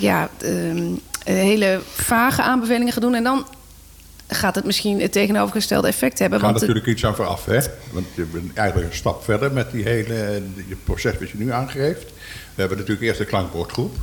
[0.00, 3.14] ja, ehm, hele vage aanbevelingen gaan doen.
[3.14, 3.46] En dan
[4.28, 6.38] gaat het misschien het tegenovergestelde effect hebben.
[6.38, 7.58] Er gaat Want natuurlijk iets aan vooraf, hè?
[7.92, 10.42] Want je bent eigenlijk een stap verder met die hele
[10.84, 12.12] proces wat je nu aangeeft.
[12.54, 13.96] We hebben natuurlijk eerst de klankbordgroep.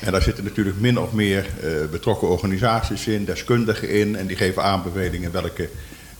[0.00, 4.16] En daar zitten natuurlijk min of meer eh, betrokken organisaties in, deskundigen in.
[4.16, 5.68] En die geven aanbevelingen welke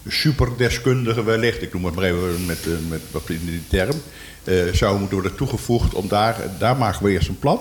[0.09, 3.97] superdeskundigen wellicht, ik noem het maar even met, eh, met wat in die term,
[4.45, 7.61] eh, zou moeten worden toegevoegd om daar, daar maken we eerst een plan.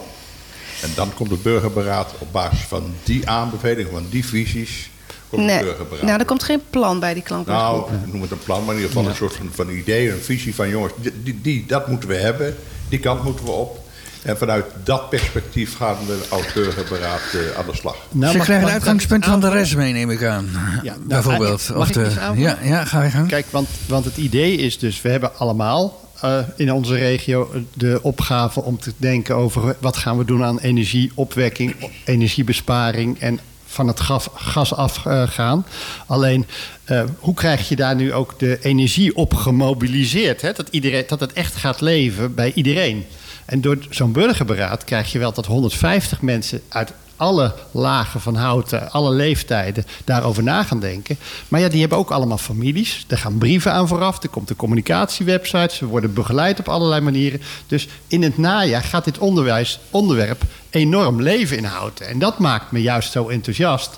[0.84, 4.90] En dan komt het burgerberaad op basis van die aanbevelingen, van die visies,
[5.30, 6.04] komt nee, het burgerberaad.
[6.06, 7.90] nou, er komt geen plan bij die klankbordgroep.
[7.90, 10.12] Nou, ik noem het een plan, maar in ieder geval een soort van, van idee,
[10.12, 10.94] een visie van jongens,
[11.24, 12.56] die, die, dat moeten we hebben,
[12.90, 13.82] die kant moeten we op.
[14.24, 17.96] En vanuit dat perspectief gaan we als burgerberaad eh, aan de slag.
[18.12, 20.50] Nou, Ze mag- krijgen de mag ik uitgangspunten van de rest mee, neem ik aan.
[20.84, 21.70] Ja, nou, Bijvoorbeeld.
[21.70, 23.28] mag Of ik de, ja, ja, ga je gang.
[23.28, 28.00] Kijk, want, want het idee is dus, we hebben allemaal eh, in onze regio de
[28.02, 34.00] opgave om te denken over wat gaan we doen aan energieopwekking, energiebesparing en van het
[34.00, 35.66] gas, gas afgaan.
[36.08, 36.46] Alleen,
[36.84, 40.42] eh, hoe krijg je daar nu ook de energie op gemobiliseerd?
[40.42, 40.52] Hè?
[40.54, 43.06] Dat, iedereen, dat het echt gaat leven bij iedereen.
[43.46, 48.92] En door zo'n burgerberaad krijg je wel dat 150 mensen uit alle lagen van houten,
[48.92, 51.18] alle leeftijden daarover na gaan denken.
[51.48, 53.06] Maar ja, die hebben ook allemaal families.
[53.08, 54.24] Er gaan brieven aan vooraf.
[54.24, 55.76] Er komt een communicatiewebsite.
[55.76, 57.42] Ze worden begeleid op allerlei manieren.
[57.68, 62.08] Dus in het najaar gaat dit onderwijs, onderwerp enorm leven in houten.
[62.08, 63.98] En dat maakt me juist zo enthousiast.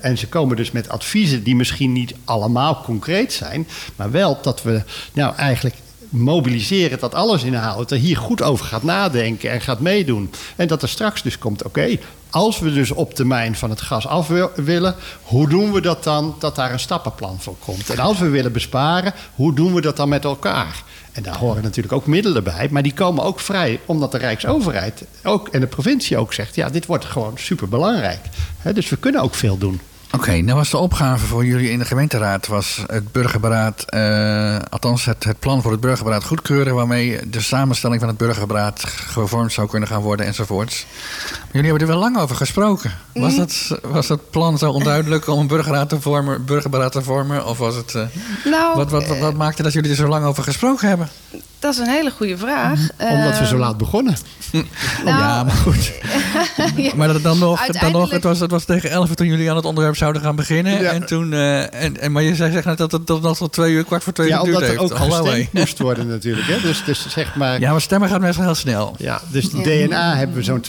[0.00, 3.68] En ze komen dus met adviezen die misschien niet allemaal concreet zijn.
[3.96, 5.76] Maar wel dat we nou eigenlijk
[6.08, 10.30] mobiliseren dat alles in houten hier goed over gaat nadenken en gaat meedoen.
[10.56, 11.96] En dat er straks dus komt, oké,
[12.30, 16.04] als we dus op termijn van het gas af wil- willen, hoe doen we dat
[16.04, 17.90] dan dat daar een stappenplan voor komt?
[17.90, 20.82] En als we willen besparen, hoe doen we dat dan met elkaar?
[21.12, 25.02] En daar horen natuurlijk ook middelen bij, maar die komen ook vrij omdat de Rijksoverheid
[25.24, 28.20] ook, en de provincie ook zegt, ja, dit wordt gewoon superbelangrijk.
[28.58, 29.80] Hè, dus we kunnen ook veel doen.
[30.18, 35.04] Oké, nou was de opgave voor jullie in de gemeenteraad was het burgerberaad, eh, althans
[35.04, 39.68] het, het plan voor het burgerberaad goedkeuren, waarmee de samenstelling van het burgerberaad gevormd zou
[39.68, 40.86] kunnen gaan worden enzovoorts.
[41.30, 42.92] Maar jullie hebben er wel lang over gesproken.
[43.14, 43.38] Was, Mhm.
[43.38, 47.46] dat, was dat plan zo onduidelijk om een burgerraad te vormen, burgerberaad te vormen?
[47.46, 48.02] Of was het, eh,
[48.44, 51.08] Nou, wat, wat, wat, wat maakte dat jullie er zo lang over gesproken hebben?
[51.58, 52.80] Dat is een hele goede vraag.
[52.98, 54.16] Omdat we zo Ehm, laat begonnen.
[54.52, 54.64] nou,
[55.04, 55.92] ja, maar goed.
[56.76, 56.92] ja.
[56.94, 59.56] Maar dat dan nog, dan nog het, was, het was tegen 11 toen jullie aan
[59.56, 60.82] het onderwerp zouden gaan beginnen.
[60.82, 60.90] Ja.
[60.90, 63.52] En toen, eh, en, en, maar je zei zegt net dat het dat nog tot
[63.52, 65.12] twee uur, kwart voor twee Ja, uur geduurd omdat er heeft.
[65.12, 66.46] ook gestemd moest worden natuurlijk.
[66.46, 66.60] Hè?
[66.60, 67.60] Dus, dus zeg maar...
[67.60, 68.94] Ja, maar stemmen gaat meestal heel snel.
[68.98, 70.64] Ja, dus de DNA hebben we zo'n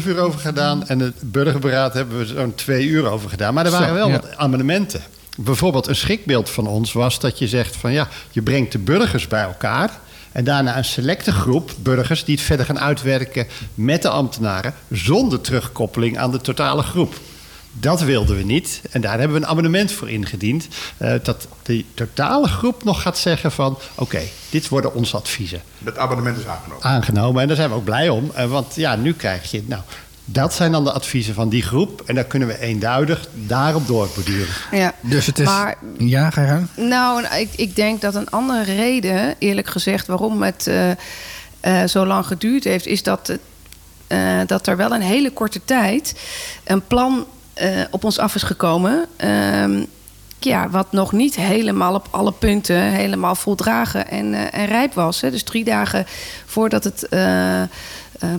[0.00, 0.86] 2,5 uur over gedaan.
[0.86, 3.54] En het burgerberaad hebben we zo'n 2 uur over gedaan.
[3.54, 4.12] Maar er waren Zo, wel ja.
[4.20, 5.02] wat amendementen.
[5.36, 9.28] Bijvoorbeeld een schrikbeeld van ons was dat je zegt van ja, je brengt de burgers
[9.28, 9.90] bij elkaar.
[10.34, 14.74] En daarna een selecte groep burgers die het verder gaan uitwerken met de ambtenaren.
[14.90, 17.14] Zonder terugkoppeling aan de totale groep.
[17.72, 18.80] Dat wilden we niet.
[18.90, 20.68] En daar hebben we een amendement voor ingediend.
[20.96, 23.78] eh, dat de totale groep nog gaat zeggen van...
[23.94, 24.20] oké,
[24.50, 26.82] dit worden onze adviezen Dat abonnement is aangenomen.
[26.84, 27.42] aangenomen.
[27.42, 28.30] En daar zijn we ook blij om.
[28.34, 29.62] Eh, Want ja, nu krijg je...
[29.66, 29.82] Nou,
[30.24, 32.02] dat zijn dan de adviezen van die groep.
[32.06, 34.54] En daar kunnen we eenduidig daarop doorborduren.
[34.70, 34.94] ja.
[35.00, 35.46] Dus het is...
[35.46, 36.68] Maar Ja, ga je gang.
[36.76, 40.90] Nou, ik, ik denk dat een andere reden, eerlijk gezegd, waarom het eh,
[41.60, 43.40] eh, zo lang geduurd heeft, is dat, het,
[44.06, 46.14] eh, dat er wel een hele korte tijd
[46.64, 49.06] een plan eh, op ons af is gekomen.
[50.44, 55.20] Ja, wat nog niet helemaal op alle punten helemaal voldragen en, eh, en rijp was.
[55.20, 55.30] Hè.
[55.30, 56.06] Dus drie dagen
[56.46, 57.68] voordat het eh, eh,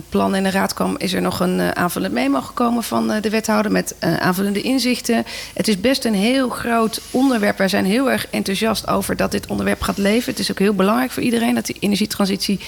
[0.08, 3.72] plan in de raad kwam, is er nog een aanvullend memo gekomen van de wethouder
[3.72, 5.24] met aanvullende inzichten.
[5.54, 7.58] Het is best een heel groot onderwerp.
[7.58, 10.30] Wij zijn heel erg enthousiast over dat dit onderwerp gaat leven.
[10.30, 12.60] Het is ook heel belangrijk voor iedereen dat die energietransitie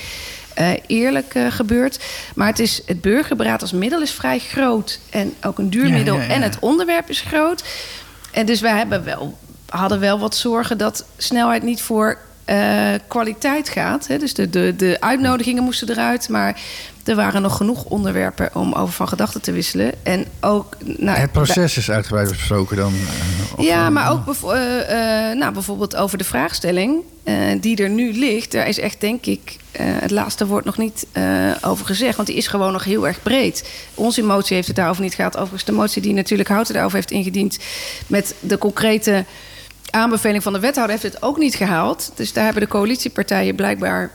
[0.86, 1.98] eerlijk gebeurt.
[2.34, 5.00] Maar het, is, het burgerberaad als middel is vrij groot.
[5.10, 6.16] En ook een duur Ja, middel.
[6.16, 6.28] ja, ja.
[6.28, 7.62] En het onderwerp is groot.
[8.38, 13.68] En dus wij hebben wel, hadden wel wat zorgen dat snelheid niet voor eh, kwaliteit
[13.68, 14.06] gaat.
[14.06, 14.18] Hè.
[14.18, 16.28] Dus de, de, de uitnodigingen moesten eruit.
[16.28, 16.60] Maar
[17.08, 19.92] er waren nog genoeg onderwerpen om over van gedachten te wisselen.
[20.02, 20.76] En ook.
[20.84, 22.94] Nou, Het proces is uitgebreid besproken dan.
[23.58, 27.02] eh, ja, maar ook bevo- eh, eh, nou, bijvoorbeeld over de vraagstelling
[27.60, 28.52] die er nu ligt.
[28.52, 31.06] Daar is echt, denk ik, het laatste woord nog niet
[31.62, 32.16] over gezegd.
[32.16, 33.68] Want die is gewoon nog heel erg breed.
[33.94, 35.34] Onze motie heeft het daarover niet gehad.
[35.36, 37.58] Overigens de motie die natuurlijk Houten daarover heeft ingediend...
[38.06, 39.24] met de concrete
[39.90, 42.10] aanbeveling van de wethouder heeft het ook niet gehaald.
[42.14, 44.10] Dus daar hebben de coalitiepartijen blijkbaar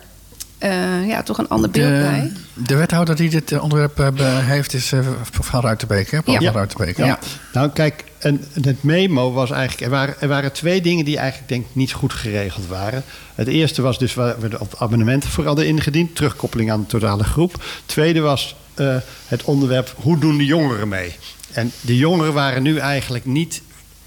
[0.64, 2.32] eh, ja, toch een ander beeld bij.
[2.54, 5.00] De, de wethouder die dit eh, onderwerp eh, heeft is eh,
[5.32, 6.22] van Ruitenbeek, hè?
[6.22, 6.46] Paul Ja.
[6.46, 6.98] van Ruitenbeek.
[6.98, 7.06] Ja.
[7.06, 7.20] Ja.
[7.54, 9.82] Nou, kijk, en het memo was eigenlijk...
[9.82, 13.04] Er waren, er waren twee dingen die eigenlijk denk ik niet goed geregeld waren.
[13.36, 16.16] Het eerste was dus waar we op abonnementen voor hadden ingediend.
[16.16, 17.64] Terugkoppeling aan de totale groep.
[17.86, 18.96] Tweede was eh,
[19.28, 21.16] het onderwerp hoe doen de jongeren mee?
[21.52, 23.62] En de jongeren waren nu eigenlijk niet...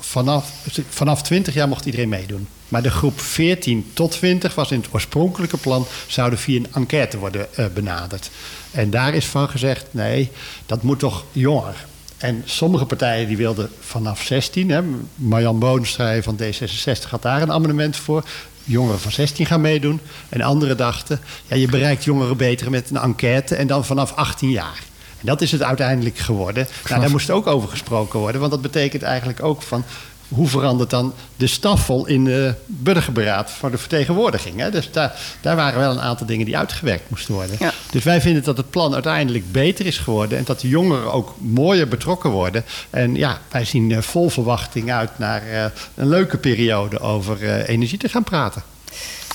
[0.09, 0.51] Vanaf,
[0.89, 2.49] vanaf 20 jaar mocht iedereen meedoen.
[2.69, 5.87] Maar de groep 14 tot 20 was in het oorspronkelijke plan...
[6.07, 8.31] zouden via een enquête worden eh, benaderd.
[8.71, 10.31] En daar is van gezegd, nee,
[10.67, 11.85] dat moet toch jonger.
[12.17, 14.71] En sommige partijen die wilden vanaf 16.
[14.71, 14.83] Hè,
[15.15, 18.25] Marjan Boonstra van D66 had daar een amendement voor.
[18.65, 20.01] Jongeren van 16 gaan meedoen.
[20.29, 23.55] En anderen dachten, ja, je bereikt jongeren beter met een enquête...
[23.55, 24.83] en dan vanaf 18 jaar.
[25.27, 26.67] Dat is het uiteindelijk geworden.
[26.89, 28.41] Nou, daar moest ook over gesproken worden.
[28.41, 29.85] Want dat betekent eigenlijk ook van...
[30.29, 34.61] hoe verandert dan de staffel in de burgerberaad voor de vertegenwoordiging?
[34.61, 34.71] Hè?
[34.71, 37.57] Dus daar, daar waren wel een aantal dingen die uitgewerkt moesten worden.
[37.59, 37.73] Ja.
[37.91, 40.39] Dus wij vinden dat het plan uiteindelijk beter is geworden...
[40.39, 42.65] en dat de jongeren ook mooier betrokken worden.
[42.91, 46.99] En ja, wij zien eh, vol verwachting uit naar eh, een leuke periode...
[47.01, 48.63] over eh, energie te gaan praten.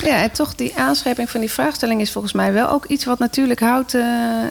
[0.03, 3.19] Ja, en toch die aanscherping van die vraagstelling is volgens mij wel ook iets wat
[3.19, 3.93] natuurlijk houdt.
[3.93, 4.01] eh,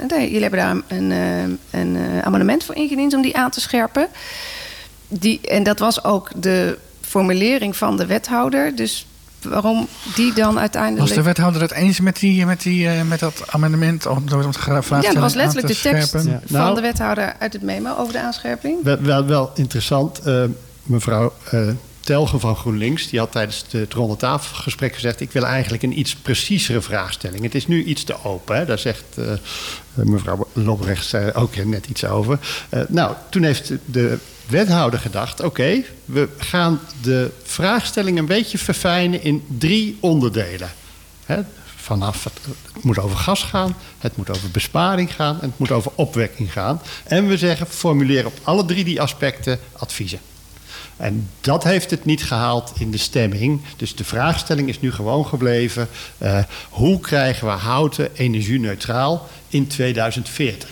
[0.09, 3.61] nee, jullie hebben daar een, eh, een eh, amendement voor ingediend om die aan te
[3.61, 4.09] scherpen.
[5.09, 8.76] Die, en dat was ook de formulering van de wethouder.
[8.76, 9.07] Dus
[9.42, 11.00] waarom die dan uiteindelijk.
[11.07, 14.07] Was de wethouder het eens met, die, met, die, eh, met dat amendement?
[14.07, 16.12] Om de vraagstelling ja, dat was letterlijk te de tekst?
[16.12, 16.20] Ja.
[16.20, 18.83] van Nou- de wethouder uit het memo over de aanscherping.
[18.83, 20.20] Wel, wel, wel interessant.
[20.83, 21.61] mevrouw eh,
[22.00, 23.08] Telgen van GroenLinks...
[23.08, 25.20] die had tijdens het ronde tafelgesprek gezegd...
[25.20, 27.42] ik wil eigenlijk een iets preciezere vraagstelling.
[27.42, 28.56] Het is nu iets te open.
[28.56, 28.64] Hè?
[28.64, 29.32] Daar zegt eh,
[29.94, 32.38] mevrouw Lobrecht eh, ook net iets over.
[32.68, 35.42] Eh, nou, toen heeft de wethouder gedacht...
[35.42, 40.70] oké, we gaan de vraagstelling een beetje verfijnen in drie onderdelen.
[41.24, 41.40] Hè?
[41.76, 42.38] Vanaf het,
[42.72, 46.52] het moet over gas gaan, het moet over besparing gaan en het moet over opwekking
[46.52, 46.80] gaan.
[47.04, 50.20] En we zeggen, formuleer op alle drie die aspecten adviezen.
[51.00, 53.60] En dat heeft het niet gehaald in de stemming.
[53.76, 55.88] Dus de vraagstelling is nu gewoon gebleven.
[56.18, 56.38] eh,
[56.70, 60.68] hoe krijgen we houten energie-neutraal in 2040?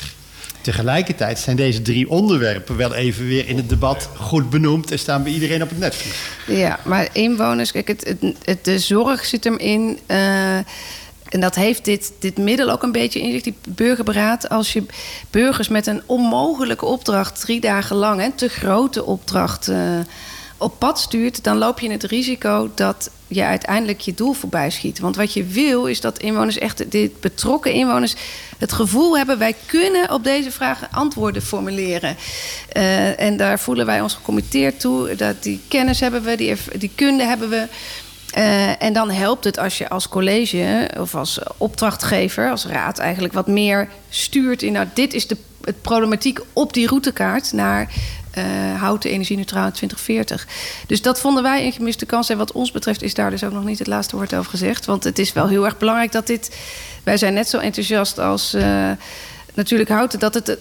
[0.52, 4.98] Het tegelijkertijd zijn deze drie onderwerpen wel even weer in het debat goed benoemd en
[4.98, 6.14] staan bij iedereen op het netvlies.
[6.46, 9.98] Ja, maar inwoners, kijk, het, de zorg zit hem in.
[10.06, 10.58] eh,
[11.28, 14.48] en dat heeft dit, dit middel ook een beetje in zich, die burgerberaad.
[14.48, 14.86] Als je
[15.30, 19.98] burgers met een onmogelijke opdracht drie dagen lang, een te grote opdracht, eh,
[20.58, 24.98] op pad stuurt, dan loop je het risico dat je uiteindelijk je doel voorbij schiet.
[24.98, 28.14] Want wat je wil is dat inwoners echt, dit betrokken inwoners,
[28.58, 32.16] het gevoel hebben: wij kunnen op deze vragen antwoorden formuleren.
[32.72, 35.14] Eh, en daar voelen wij ons gecommitteerd toe.
[35.14, 37.66] Dat die kennis hebben we, die, die kunde hebben we.
[38.38, 43.34] Eh, en dan helpt het als je als college of als opdrachtgever, als raad eigenlijk
[43.34, 47.92] wat meer stuurt in nou, dit is de het problematiek op die routekaart naar
[48.30, 48.44] eh,
[48.80, 50.46] houten energie-neutraal in 2040.
[50.86, 52.28] Dus dat vonden wij een gemiste kans.
[52.28, 54.86] En wat ons betreft is daar dus ook nog niet het laatste woord over gezegd.
[54.86, 56.56] Want het is wel heel erg belangrijk dat dit.
[57.04, 58.90] Wij zijn net zo enthousiast als eh,
[59.54, 60.58] natuurlijk houten, dat het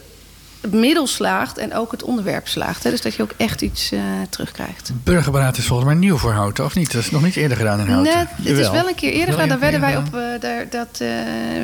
[0.62, 2.84] het middel slaagt en ook het onderwerp slaagt.
[2.84, 2.90] Hè?
[2.90, 4.92] Dus dat je ook echt iets eh, terugkrijgt.
[5.04, 6.92] Burgerberaad is volgens mij nieuw voor Houten, of niet?
[6.92, 8.14] Dat is nog niet eerder gedaan in Houten.
[8.14, 9.48] Nee, het is wel een keer eerder gedaan.
[9.50, 10.16] Daar werden wij op.
[10.16, 11.08] eh, daar, dat eh,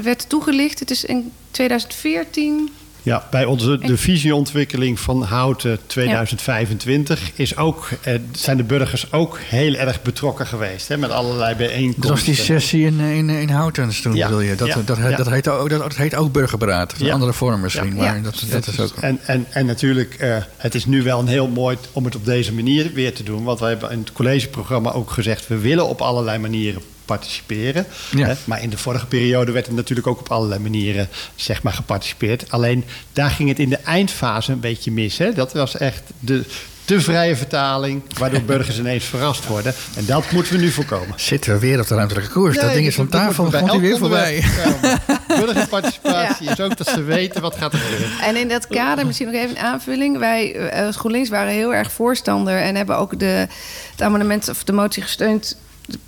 [0.04, 0.80] werd toegelicht.
[0.80, 2.70] Het is in 2014.
[3.04, 9.40] Ja, bij onze de visieontwikkeling van Houten 2025 is ook, eh, zijn de burgers ook
[9.40, 10.88] heel erg betrokken geweest.
[10.88, 12.02] Hè, met allerlei bijeenkomsten.
[12.02, 14.56] Dat was die sessie in, in, in Houten toen, Ja, bedoel je?
[14.56, 14.88] Dat, ja, dat,
[15.18, 16.94] dat, heet, ook, dat, dat heet ook burgerberaad.
[17.00, 17.14] Een Ja.
[17.14, 17.94] andere vorm misschien, Ja.
[17.96, 18.22] maar Ja.
[18.22, 18.92] dat, dat is ook...
[19.00, 22.26] En, en, en natuurlijk, eh, het is nu wel een heel mooi om het op
[22.26, 23.44] deze manier weer te doen.
[23.44, 25.48] Want wij hebben in het collegeprogramma ook gezegd...
[25.48, 27.86] we willen op allerlei manieren participeren.
[28.12, 28.28] Ja.
[28.28, 31.74] Hè, maar in de vorige periode werd er natuurlijk ook op allerlei manieren zeg maar,
[31.74, 32.52] geparticipeerd.
[32.52, 35.18] Alleen daar ging het in de eindfase een beetje mis.
[35.18, 35.34] Hè?
[35.34, 36.46] Dat was echt de
[36.86, 38.02] te vrije vertaling...
[38.18, 39.74] waardoor burgers ineens verrast worden.
[39.96, 41.14] En dat moeten we nu voorkomen.
[41.16, 42.60] Zitten we weer op de ruimtelijke koers?
[42.60, 44.44] dat ding is van tafel, bij dan komt hij weer voorbij.
[45.40, 48.20] Burgerparticipatie is ook dat ze weten wat gaat er gebeuren.
[48.20, 50.18] En in dat kader misschien nog even een aanvulling.
[50.18, 53.48] Wij eh, als GroenLinks waren heel erg voorstander en hebben ook de,
[53.92, 55.58] het amendement of de motie gesteund.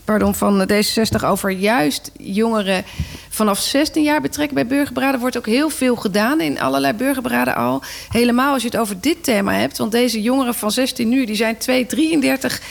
[0.05, 2.83] Pardon, van D66 over juist jongeren
[3.29, 5.19] vanaf 16 jaar betrekken bij burgerberaden.
[5.19, 7.81] wordt ook heel veel gedaan in allerlei burgerberaden al.
[8.09, 9.77] Helemaal als je het over dit thema hebt.
[9.77, 12.61] Want deze jongeren van 16 nu, die zijn 2, 33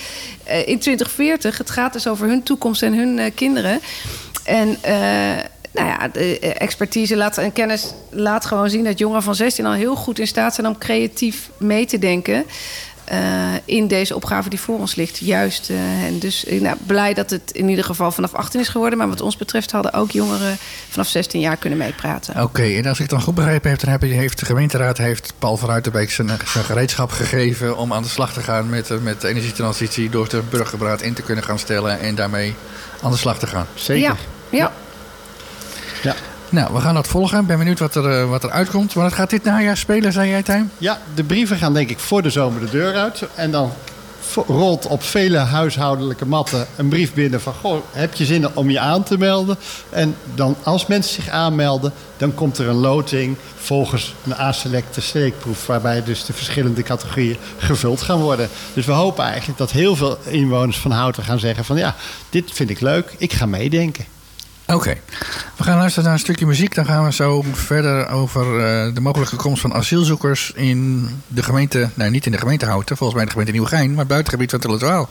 [0.44, 1.58] eh, in 2040.
[1.58, 3.80] Het gaat dus over hun toekomst en hun eh, kinderen.
[4.44, 9.22] En eh, nou ja, de eh, expertise laat, en kennis laat gewoon zien dat jongeren
[9.22, 12.44] van 16 al heel goed in staat zijn om creatief mee te denken.
[13.04, 15.18] Eh, in deze opgave die voor ons ligt.
[15.18, 15.70] Juist.
[15.70, 18.98] eh, en dus eh, nou, blij dat het in ieder geval vanaf 18 is geworden.
[18.98, 20.56] Maar wat ons betreft hadden ook jongeren
[20.88, 22.42] vanaf 16 jaar kunnen meepraten.
[22.42, 25.32] Oké, en als ik het dan goed begrepen heb, dan heb heeft de gemeenteraad heeft
[25.38, 29.20] Paul van Ruitenbeek zijn, zijn gereedschap gegeven om aan de slag te gaan met, met
[29.20, 32.54] de energietransitie door de burgerberaad in te kunnen gaan stellen en daarmee
[33.02, 33.66] aan de slag te gaan.
[33.74, 34.02] Zeker.
[34.02, 34.16] Ja,
[34.50, 34.72] ja.
[36.02, 36.14] Ja.
[36.54, 37.40] Nou, we gaan dat volgen.
[37.40, 38.92] Ik ben benieuwd wat er, eh, wat er uitkomt.
[38.92, 40.70] Want het gaat dit najaar spelen, zei jij, Tijn?
[40.78, 43.22] Ja, de brieven gaan denk ik voor de zomer de deur uit.
[43.34, 43.72] En dan
[44.46, 47.52] rolt op vele huishoudelijke matten een brief binnen van...
[47.60, 49.56] Goh, heb je zin om je aan te melden?
[49.90, 53.36] En dan als mensen zich aanmelden, dan komt er een loting...
[53.56, 55.66] volgens een A-selecte steekproef...
[55.66, 58.48] waarbij dus de verschillende categorieën gevuld gaan worden.
[58.74, 61.76] Dus we hopen eigenlijk dat heel veel inwoners van Houten gaan zeggen van...
[61.76, 61.94] ja,
[62.30, 64.13] dit vind ik leuk, ik ga meedenken.
[64.66, 64.96] Oké.
[65.56, 66.74] We gaan luisteren naar een stukje muziek.
[66.74, 71.88] Dan gaan we zo verder over eh, de mogelijke komst van asielzoekers in de gemeente...
[71.94, 72.96] Nee, niet in de gemeente Houten.
[72.96, 73.94] Volgens mij de gemeente Nieuwegein.
[73.94, 75.08] Maar buitengebied van Tilletwaal.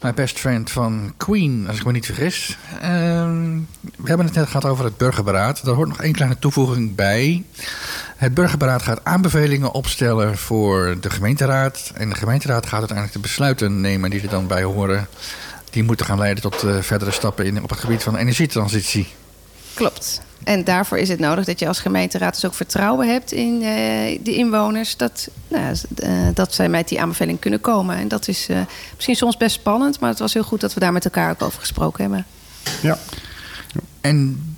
[0.00, 2.58] My Best Friend van Queen, als ik me niet vergis.
[2.80, 5.64] Ehm, we hebben het net gehad over het burgerberaad.
[5.64, 7.44] Daar hoort nog één kleine toevoeging bij.
[8.16, 11.92] Het burgerberaad gaat aanbevelingen opstellen voor de gemeenteraad.
[11.94, 15.08] En de gemeenteraad gaat uiteindelijk de besluiten nemen die er dan bij horen.
[15.70, 19.08] Die moeten gaan leiden tot eh, verdere stappen in, op het gebied van energietransitie.
[19.80, 20.20] Klopt.
[20.44, 24.18] En daarvoor is het nodig dat je als gemeenteraad dus ook vertrouwen hebt in eh,
[24.22, 24.96] de inwoners.
[24.96, 27.96] Dat, nou, eh, dat zij met die aanbeveling kunnen komen.
[27.96, 28.60] En dat is eh,
[28.94, 31.42] misschien soms best spannend, maar het was heel goed dat we daar met elkaar ook
[31.42, 32.26] over gesproken hebben.
[32.82, 32.98] Ja.
[34.00, 34.49] En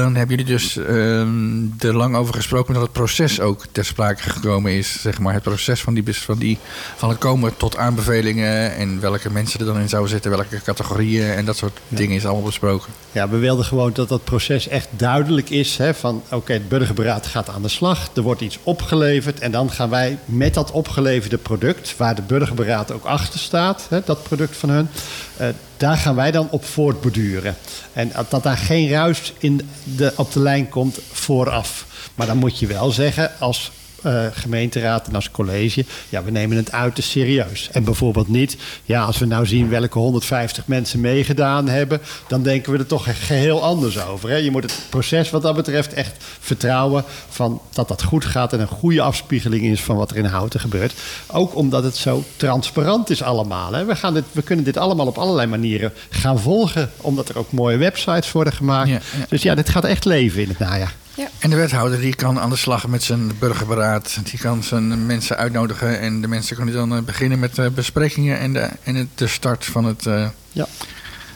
[0.00, 4.30] dan hebben jullie dus ehm, er lang over gesproken dat het proces ook ter sprake
[4.30, 5.00] gekomen is.
[5.00, 6.58] Zeg maar, het proces van, die, van, die,
[6.96, 11.30] van het komen tot aanbevelingen en welke mensen er dan in zouden zitten, welke categorieën
[11.30, 12.92] en dat soort dingen is allemaal besproken.
[13.12, 15.76] Ja, we wilden gewoon dat dat proces echt duidelijk is.
[15.76, 18.08] Hè, van oké, het burgerberaad gaat aan de slag.
[18.14, 19.38] Er wordt iets opgeleverd.
[19.38, 24.00] En dan gaan wij met dat opgeleverde product, waar de burgerberaad ook achter staat, hè,
[24.04, 24.88] dat product van hun,
[25.36, 27.56] eh, daar gaan wij dan op voortborduren.
[27.92, 31.86] En dat- daar geen ruis in de, op de lijn komt vooraf.
[32.14, 33.70] Maar dan moet je wel zeggen, als
[34.04, 37.68] eh, gemeenteraad en als college, ja, we nemen het uiterst serieus.
[37.72, 42.72] En bijvoorbeeld niet, ja, als we nou zien welke 150 mensen meegedaan hebben, dan denken
[42.72, 44.28] we er toch geheel anders over.
[44.28, 44.36] Hè?
[44.36, 48.60] Je moet het proces wat dat betreft echt vertrouwen van dat dat goed gaat en
[48.60, 50.92] een goede afspiegeling is van wat er in Houten gebeurt.
[51.26, 53.72] Ook omdat het zo transparant is allemaal.
[53.72, 53.84] Hè?
[53.84, 57.52] We, gaan dit, we kunnen dit allemaal op allerlei manieren gaan volgen, omdat er ook
[57.52, 58.88] mooie websites worden gemaakt.
[58.88, 59.26] Ja, ja.
[59.28, 60.94] Dus ja, dit gaat echt leven in het najaar.
[61.38, 64.18] En de wethouder die kan aan de slag met zijn burgerberaad.
[64.30, 66.00] Die kan zijn mensen uitnodigen.
[66.00, 69.26] En de mensen kunnen dan eh, beginnen met eh, besprekingen en, de, en het, de
[69.26, 70.66] start van het, eh, Ja.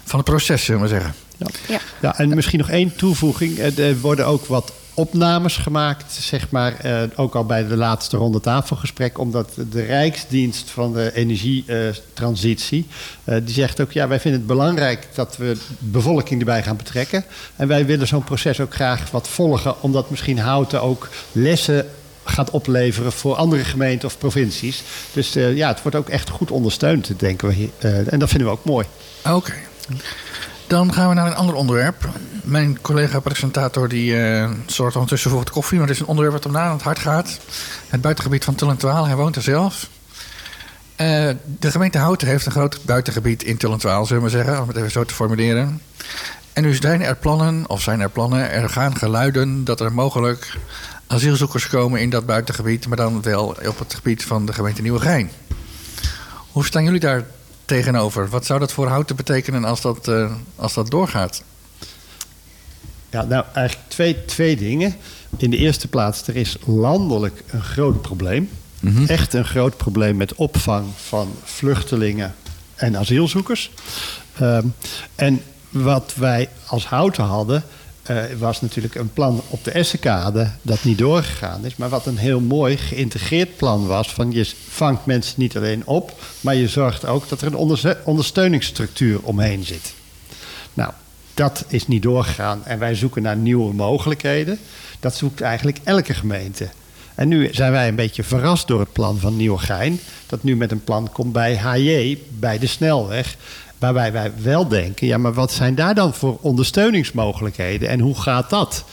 [0.05, 1.15] van het proces, zullen we maar zeggen.
[1.37, 1.47] Ja.
[1.69, 1.81] Ja.
[2.01, 3.59] Ja, en misschien nog één toevoeging.
[3.59, 8.41] Er worden ook wat opnames gemaakt, zeg maar, eh, ook al bij de laatste ronde
[8.41, 12.87] tafelgesprek, omdat de Rijksdienst van de energietransitie,
[13.25, 17.25] eh, die zegt ook, ja, wij vinden het belangrijk dat we bevolking erbij gaan betrekken.
[17.57, 21.87] En wij willen zo'n proces ook graag wat volgen, omdat misschien Houten ook lessen
[22.25, 24.83] gaat opleveren voor andere gemeenten of provincies.
[25.13, 27.69] Dus eh, ja, het wordt ook echt goed ondersteund, denken we.
[28.11, 28.87] en dat vinden we ook mooi.
[29.25, 29.55] Oké.
[30.69, 32.09] Dan gaan we naar een ander onderwerp.
[32.45, 35.79] Mijn collega-presentator die eh, zorgt ondertussen voor wat koffie.
[35.79, 37.39] Maar het is een onderwerp wat hem na aan het hart gaat.
[37.89, 39.07] Het buitengebied van Tullentwaal.
[39.07, 39.89] Hij woont er zelf.
[40.97, 44.63] Eh, de gemeente Houten heeft een groot buitengebied in Tullentwaal, zullen we zeggen.
[44.63, 45.81] Om het even zo te formuleren.
[46.53, 50.57] En nu zijn er plannen, of zijn er plannen, er gaan geluiden dat er mogelijk
[51.07, 52.89] asielzoekers komen in dat buitengebied.
[52.89, 55.31] Maar dan wel op het gebied van de gemeente Nieuwegein.
[56.53, 57.25] Hoe staan jullie daar
[57.69, 58.29] tegenover?
[58.29, 61.43] Wat zou dat voor Houten betekenen als dat, eh, als dat doorgaat?
[63.11, 64.97] Ja, nou eigenlijk twee, twee dingen.
[65.37, 68.51] In de eerste plaats, er is landelijk een groot probleem.
[69.07, 72.35] Echt een groot probleem met opvang van vluchtelingen
[72.75, 73.71] en asielzoekers.
[74.39, 74.67] Ehm,
[75.15, 77.65] en wat wij als Houten hadden,
[78.09, 81.77] eh, was natuurlijk een plan op de Essenkade dat niet doorgegaan is.
[81.77, 84.13] Maar wat een heel mooi geïntegreerd plan was.
[84.13, 89.21] Van je vangt mensen niet alleen op, maar je zorgt ook dat er een ondersteuningsstructuur
[89.23, 89.95] omheen zit.
[90.75, 90.93] Nou,
[91.35, 94.59] dat is niet doorgegaan en wij zoeken naar nieuwe mogelijkheden.
[95.01, 96.69] Dat zoekt eigenlijk elke gemeente.
[97.15, 100.01] En nu zijn wij een beetje verrast door het plan van Nieuwegein.
[100.27, 103.37] Dat nu met een plan komt bij HJ, bij de snelweg.
[103.79, 108.51] Waarbij wij wel denken, ja, maar wat zijn daar dan voor ondersteuningsmogelijkheden en hoe gaat
[108.51, 108.85] dat?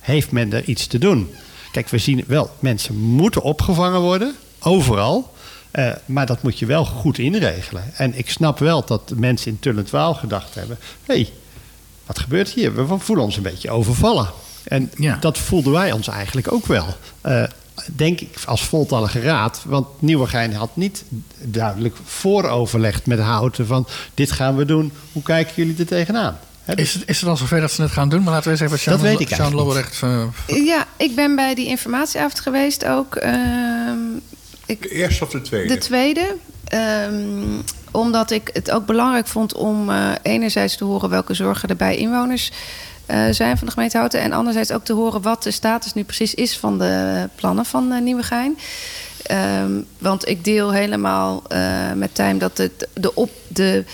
[0.00, 1.30] Heeft men er iets te doen?
[1.72, 5.32] Kijk, we zien wel, mensen moeten opgevangen worden, overal.
[5.70, 7.82] Eh, maar dat moet je wel goed inregelen.
[7.94, 10.78] En ik snap wel dat de mensen in Tullentwaal gedacht hebben...
[11.06, 11.32] hé, hey,
[12.06, 12.74] wat gebeurt hier?
[12.88, 14.30] We voelen ons een beetje overvallen.
[14.64, 15.16] En Ja.
[15.20, 16.86] dat voelden wij ons eigenlijk ook wel.
[17.20, 17.42] Eh,
[17.86, 19.62] denk ik als voltallige raad.
[19.66, 21.04] Want Nieuwegein had niet
[21.38, 23.66] duidelijk vooroverlegd met Houten...
[23.66, 26.38] van dit gaan we doen, hoe kijken jullie er tegenaan?
[26.66, 28.22] Dus- Is het, is het al zover dat ze het gaan doen?
[28.22, 29.58] Maar laten we eens even Sjaan, Dat weet ik Sjaan
[30.46, 33.16] eh, Ja, ik ben bij die informatieavond geweest ook.
[33.16, 33.98] Ehm,
[34.66, 35.74] ik, De eerste of de tweede?
[35.74, 36.36] De tweede.
[36.64, 37.60] ehm,
[37.90, 41.96] omdat ik het ook belangrijk vond om eh, enerzijds te horen welke zorgen er bij
[41.96, 42.50] inwoners
[43.30, 44.20] zijn van de gemeente Houten.
[44.20, 47.92] En anderzijds ook te horen wat de status nu precies is van de plannen van
[47.92, 48.58] eh, Nieuwegein.
[49.22, 53.84] Ehm, want ik deel helemaal eh, met Tijm dat het, de op de.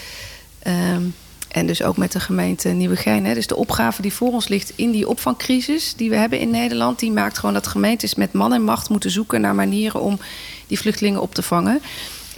[0.58, 1.02] ehm,
[1.48, 3.24] en dus ook met de gemeente Nieuwegein.
[3.24, 3.34] Hè.
[3.34, 6.98] Dus de opgave die voor ons ligt in die opvangcrisis die we hebben in Nederland,
[6.98, 10.18] die maakt gewoon dat gemeentes met man en macht moeten zoeken naar manieren om
[10.66, 11.80] die vluchtelingen op te vangen.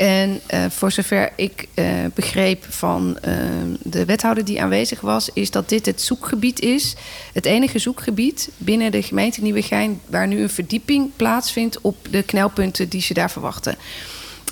[0.01, 3.35] En eh, voor zover ik eh, begreep van eh,
[3.83, 6.95] de wethouder die aanwezig was, is dat dit het zoekgebied is.
[7.33, 12.89] Het enige zoekgebied binnen de gemeente Nieuwegein waar nu een verdieping plaatsvindt op de knelpunten
[12.89, 13.77] die ze daar verwachten.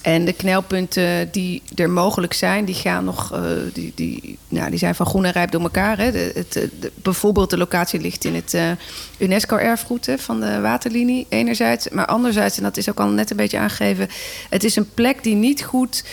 [0.02, 3.40] En de knelpunten die er mogelijk zijn, die gaan nog, eh,
[3.72, 5.98] die, die, nou, die zijn van groen en rijp door elkaar.
[5.98, 6.10] Hè.
[6.10, 6.62] Het, eh,
[6.94, 8.70] bijvoorbeeld de locatie ligt in het eh,
[9.18, 11.88] UNESCO-erfgoed hè, van de waterlinie, enerzijds.
[11.88, 14.08] Maar anderzijds, en dat is ook al net een beetje aangegeven,
[14.50, 16.04] het is een plek die niet goed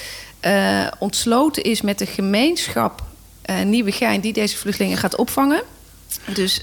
[0.99, 3.03] ontsloten is met de gemeenschap
[3.65, 5.61] Nieuwegein die deze vluchtelingen gaat opvangen.
[6.33, 6.61] Dus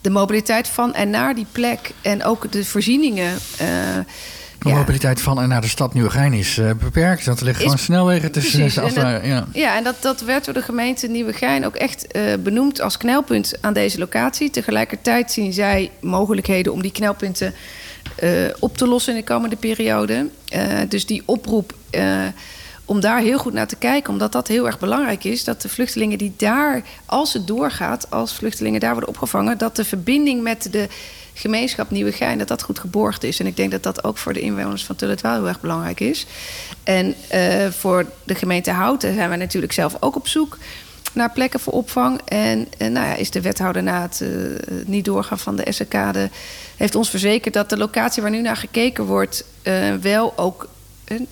[0.00, 3.38] de mobiliteit van en naar die plek en ook de voorzieningen.
[4.62, 4.74] De ja.
[4.74, 7.26] mobiliteit van en naar de stad Nieuwegein is eh, beperkt.
[7.26, 9.24] Er liggen Is- gewoon snelwegen tussen Precies, en dat-.
[9.24, 9.46] Ja.
[9.52, 13.54] Ja, en dat, dat werd door de gemeente Nieuwegein ook echt eh, benoemd als knelpunt
[13.60, 14.50] aan deze locatie.
[14.50, 17.54] Tegelijkertijd zien zij mogelijkheden om die knelpunten
[18.16, 20.28] eh, op te lossen in de komende periode.
[20.88, 21.74] Dus die oproep
[22.84, 25.44] om daar heel goed naar te kijken, omdat dat heel erg belangrijk is.
[25.44, 29.84] Dat de vluchtelingen die daar, als het doorgaat, als vluchtelingen daar worden opgevangen, dat de
[29.84, 30.88] verbinding met de
[31.42, 33.40] gemeenschap Nieuwegein, dat dat goed geborgd is.
[33.40, 36.00] En ik denk dat dat ook voor de inwoners van Tullet wel heel erg belangrijk
[36.00, 36.26] is.
[36.82, 40.58] En eh, voor de gemeente Houten zijn wij natuurlijk zelf ook op zoek
[41.12, 42.20] naar plekken voor opvang.
[42.24, 44.28] En eh, nou ja, is de wethouder na het eh,
[44.86, 45.94] niet doorgaan van de SRK...
[46.76, 49.44] heeft ons verzekerd dat de locatie waar nu naar gekeken wordt...
[50.00, 50.68] wel ook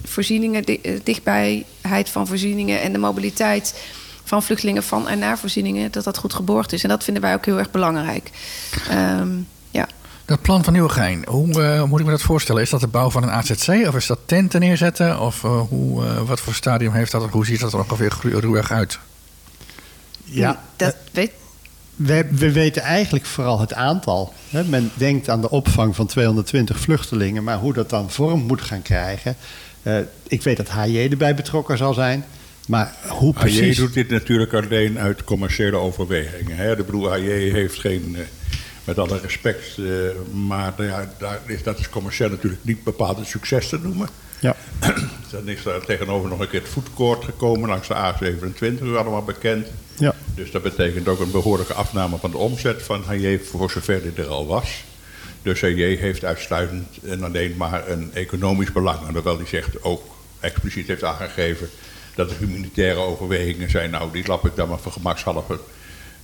[0.04, 2.80] voorzieningen, di- dichtbijheid van voorzieningen...
[2.80, 3.74] en de mobiliteit
[4.24, 5.92] van vluchtelingen van en naar voorzieningen...
[5.92, 6.82] dat dat goed geborgd is.
[6.82, 8.30] En dat vinden wij ook heel erg belangrijk.
[8.88, 9.28] Ehm.
[10.30, 12.62] Dat plan van Nieuwegein, hoe eh, moet ik me dat voorstellen?
[12.62, 15.20] Is dat de bouw van een AZC of is dat tenten neerzetten?
[15.20, 17.30] Of eh, hoe, eh, wat voor stadium heeft dat?
[17.30, 18.98] Hoe ziet dat er ongeveer ruwig uit?
[20.24, 21.30] Ja, Dat weet,
[21.96, 24.32] We, we weten eigenlijk vooral het aantal.
[24.50, 28.62] Hè, Men denkt aan de opvang van 220 vluchtelingen, maar hoe dat dan vorm moet
[28.62, 29.36] gaan krijgen.
[29.82, 32.24] eh, ik weet dat HJ erbij betrokken zal zijn,
[32.66, 33.76] maar hoe HJ precies.
[33.76, 36.56] doet dit natuurlijk alleen uit commerciële overwegingen.
[36.56, 36.76] Hè?
[36.76, 38.22] De bedoel, HJ heeft geen, eh,
[38.84, 39.84] met alle respect, eh,
[40.46, 44.08] maar nou ja, daar is, dat is commercieel natuurlijk niet bepaald een succes te noemen.
[44.40, 44.56] Ja.
[45.30, 49.24] Dan is er tegenover nog een keer het foodcourt gekomen langs de A27, u allemaal
[49.24, 49.66] bekend.
[49.98, 50.14] Ja.
[50.34, 54.24] Dus dat betekent ook een behoorlijke afname van de omzet van HJ voor zover die
[54.24, 54.84] er al was.
[55.42, 59.06] Dus HJ heeft uitsluitend en alleen maar een economisch belang.
[59.06, 60.02] En hoewel hij zegt ook
[60.40, 61.68] expliciet heeft aangegeven
[62.14, 63.90] dat er humanitaire overwegingen zijn.
[63.90, 65.60] Nou, die lap ik dan maar voor gemakshalve.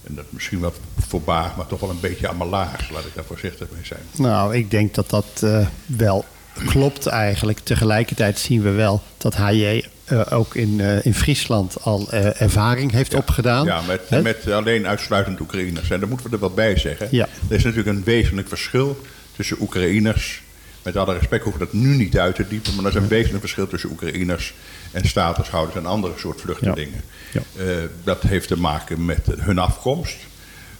[0.06, 2.90] En dat misschien wat voorbaar, maar toch wel een beetje aan mijn laars.
[2.90, 4.00] Laat ik daar voorzichtig mee zijn.
[4.16, 6.24] Nou, ik denk dat dat eh, wel
[6.66, 7.58] klopt eigenlijk.
[7.58, 13.14] Tegelijkertijd zien we wel dat HJ eh, ook in, eh, in Friesland al ervaring heeft
[13.14, 13.64] opgedaan.
[13.64, 15.90] Ja, met, met alleen uitsluitend Oekraïners.
[15.90, 17.08] En daar moeten we er wel bij zeggen.
[17.10, 17.28] Ja.
[17.48, 19.00] Er is natuurlijk een wezenlijk verschil
[19.36, 20.42] tussen Oekraïners.
[20.82, 22.74] Met alle respect hoeven we dat nu niet uit te diepen.
[22.74, 24.54] Maar er is een wezenlijk verschil tussen Oekraïners
[24.92, 27.02] en statushouders en andere soort vluchtelingen.
[27.08, 27.15] Ja.
[27.56, 27.66] Eh,
[28.04, 30.16] dat heeft te maken met hun afkomst,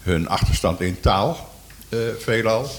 [0.02, 1.52] hun achterstand in taal,
[1.88, 2.70] eh, veelal.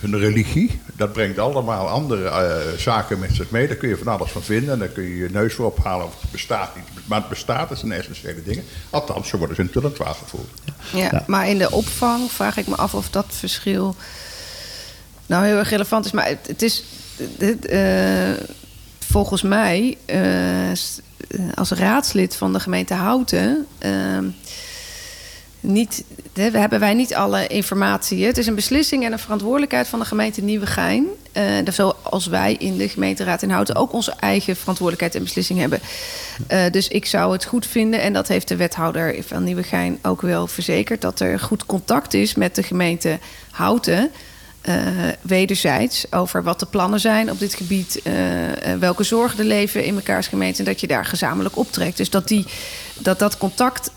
[0.00, 3.66] Hun religie, dat brengt allemaal andere eh, zaken met zich mee.
[3.66, 4.72] Daar kun je van alles van vinden.
[4.72, 6.84] En daar kun je je neus voor ophalen of het bestaat niet.
[7.06, 8.64] Maar het bestaat, dat zijn essentiële dingen.
[8.90, 10.48] Althans, zo worden ze in Tulland gevoeld.
[10.92, 11.24] Ja, Ja.
[11.26, 13.96] maar in de opvang vraag ik me af of dat verschil
[15.26, 16.12] nou heel erg relevant is.
[16.12, 16.84] Maar het, het is
[17.38, 18.30] het, eh,
[19.16, 20.76] volgens mij eh, eh,
[21.54, 23.66] als raadslid van de gemeente Houten.
[23.78, 24.18] eh,
[25.60, 28.24] niet, hebben wij niet alle informatie.
[28.24, 31.06] Het is een beslissing en een verantwoordelijkheid van de gemeente Nieuwegein.
[31.64, 35.80] Zoals wij in de gemeenteraad in Houten ook onze eigen verantwoordelijkheid en beslissing hebben.
[36.72, 40.46] Dus ik zou het goed vinden, en dat heeft de wethouder van Nieuwegein ook wel
[40.46, 43.18] verzekerd, dat er goed contact is met de gemeente
[43.50, 44.10] Houten.
[44.66, 44.76] Eh,
[45.22, 49.84] wederzijds over wat de plannen zijn op dit gebied, eh, eh, welke zorgen er leven
[49.84, 51.96] in mekaars gemeente en dat je daar gezamenlijk optrekt.
[51.96, 52.44] Dus dat die,
[52.98, 53.90] dat, dat contact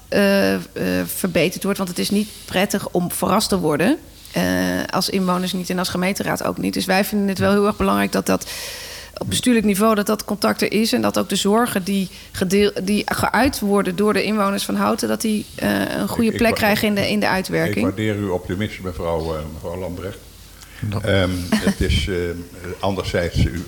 [1.06, 3.98] verbeterd wordt, want het is niet prettig om verrast te worden.
[4.90, 6.74] als inwoners niet en als gemeenteraad ook niet.
[6.74, 8.50] Dus wij vinden het wel heel erg belangrijk dat dat
[9.18, 12.72] op bestuurlijk niveau dat dat contact er is en dat ook de zorgen die, gedeel,
[12.84, 16.56] die geuit worden door de inwoners van Houten, dat die een goede Ik- ik plek
[16.56, 17.86] krijgen in de, in de Ik uitwerking.
[17.86, 20.18] waardeer uw optimisme, mevrouw, eh, mevrouw Lambrecht.
[21.04, 22.16] Ehm, het is eh,
[22.80, 23.66] anderzijds u-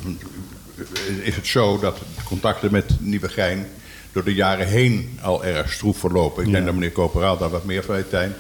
[1.22, 3.68] is het zo dat de contacten met Nieuwegein
[4.12, 6.42] door de jaren heen al erg stroef verlopen.
[6.42, 6.54] Ik Ja.
[6.54, 8.34] denk dat meneer Coöperaal daar wat meer van weet, Tijn.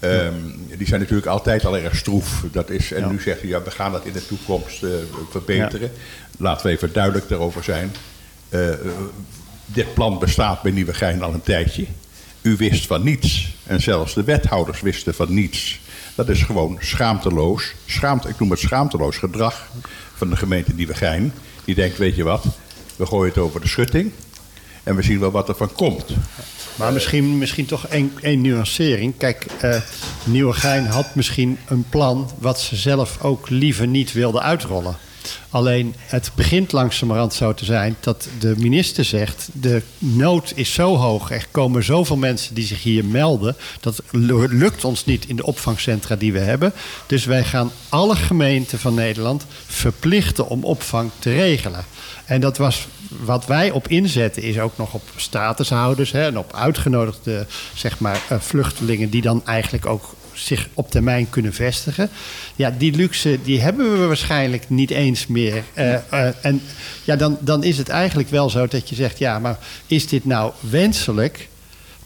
[0.00, 0.32] Ehm,
[0.76, 2.44] Die zijn natuurlijk altijd al erg stroef.
[2.52, 3.08] Dat is, en Ja.
[3.10, 4.90] nu zegt u, ja, we gaan dat in de toekomst eh,
[5.30, 5.90] verbeteren.
[6.38, 7.92] Laten we even duidelijk daarover zijn.
[8.48, 8.68] Eh,
[9.66, 11.86] dit plan bestaat bij Nieuwegein al een tijdje.
[12.42, 13.56] U wist van niets.
[13.66, 15.80] En zelfs de wethouders wisten van niets.
[16.18, 17.72] Dat is gewoon schaamteloos.
[17.86, 19.68] Schaamt, ik noem het schaamteloos gedrag
[20.14, 21.32] van de gemeente Nieuwegein.
[21.64, 22.44] Die denkt, weet je wat,
[22.96, 24.12] we gooien het over de schutting.
[24.82, 26.04] En we zien wel wat er van komt.
[26.74, 27.86] Maar misschien, misschien toch
[28.20, 29.16] één, nuancering.
[29.16, 29.80] Kijk, eh
[30.24, 34.96] Nieuwegein had misschien een plan wat ze zelf ook liever niet wilden uitrollen.
[35.50, 40.96] Alleen het begint langzamerhand zo te zijn dat de minister zegt: de nood is zo
[40.96, 45.36] hoog, er komen zoveel mensen die zich hier melden, dat lu- lukt ons niet in
[45.36, 46.72] de opvangcentra die we hebben.
[47.06, 51.84] Dus wij gaan alle gemeenten van Nederland verplichten om opvang te regelen.
[52.24, 56.54] En dat was wat wij op inzetten, is ook nog op statushouders hè, en op
[56.54, 62.10] uitgenodigde zeg maar, eh, vluchtelingen die dan eigenlijk ook zich op termijn kunnen vestigen.
[62.56, 65.62] Ja, die luxe die hebben we waarschijnlijk niet eens meer.
[65.74, 66.62] Eh, eh, en
[67.04, 70.24] ja, dan, dan is het eigenlijk wel zo dat je zegt: ja, maar is dit
[70.24, 71.48] nou wenselijk?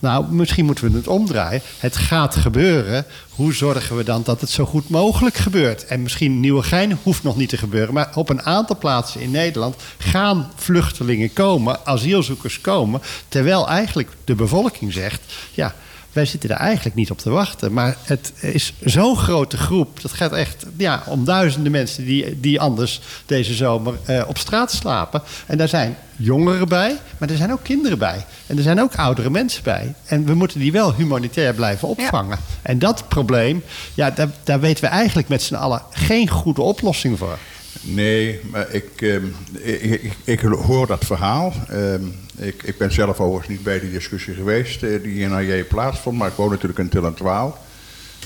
[0.03, 1.63] Nou, misschien moeten we het omdraaien.
[1.79, 3.05] Het gaat gebeuren.
[3.31, 5.87] Hoe zorgen we dan dat het zo goed mogelijk gebeurt?
[5.87, 7.95] En misschien Nieuwegein hoeft nog niet te gebeuren.
[7.95, 13.03] Maar op een aantal plaatsen in Nederland gaan vluchtelingen komen, asielzoekers komen.
[13.29, 15.21] Terwijl eigenlijk de bevolking zegt:
[15.51, 15.75] ja,
[16.13, 17.73] wij zitten daar eigenlijk niet op te wachten.
[17.73, 20.01] Maar het is zo'n grote groep.
[20.03, 24.73] Dat gaat echt ja, om duizenden mensen die, die anders deze zomer eh, op straat
[24.73, 25.23] slapen.
[25.47, 28.25] En daar zijn jongeren bij, maar er zijn ook kinderen bij.
[28.47, 29.95] En er zijn ook oudere mensen bij.
[30.05, 32.39] En we moeten die wel humanitair blijven opvangen.
[32.63, 33.63] En dat probleem,
[33.95, 37.39] ja, daar, daar weten we eigenlijk met z'n allen geen goede oplossing voor.
[37.83, 41.53] Nee, maar ik, ehm, ik, ik, ik hoor dat verhaal.
[41.69, 42.03] Ehm,
[42.37, 46.19] ik, ik ben zelf overigens niet bij die discussie geweest eh, die naar je plaatsvond,
[46.19, 47.59] maar ik woon natuurlijk in Tillentwaal.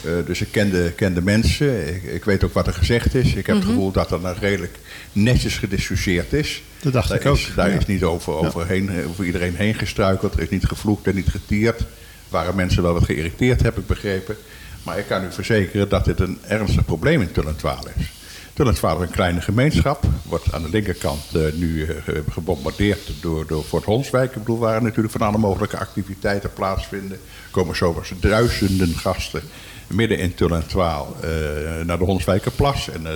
[0.05, 3.15] Eh dus ik ken de, ken de mensen, ik, ik weet ook wat er gezegd
[3.15, 3.35] is.
[3.35, 4.79] Ik heb het gevoel dat er nou redelijk
[5.13, 6.63] netjes gediscussieerd is.
[6.81, 7.79] Dat dacht daar ik ook, Is, daar ja.
[7.79, 10.35] is niet over, overheen, over iedereen heen gestruikeld.
[10.35, 11.83] Er is niet gevloekt en niet getierd.
[12.29, 14.37] Waren mensen wel wat geïrriteerd, heb ik begrepen.
[14.83, 18.16] Maar ik kan u verzekeren dat dit een ernstig probleem in Tullentwaal is.
[18.57, 20.05] Tullentwaal is een kleine gemeenschap.
[20.23, 24.31] Wordt aan de linkerkant eh, nu eh, gebombardeerd door, door Fort Honswijk.
[24.31, 27.13] Ik bedoel, waar natuurlijk van alle mogelijke activiteiten plaatsvinden.
[27.13, 29.43] Er komen zomers duizenden gasten
[29.87, 33.07] midden in Tullentwaal eh naar de Honswijkerplas en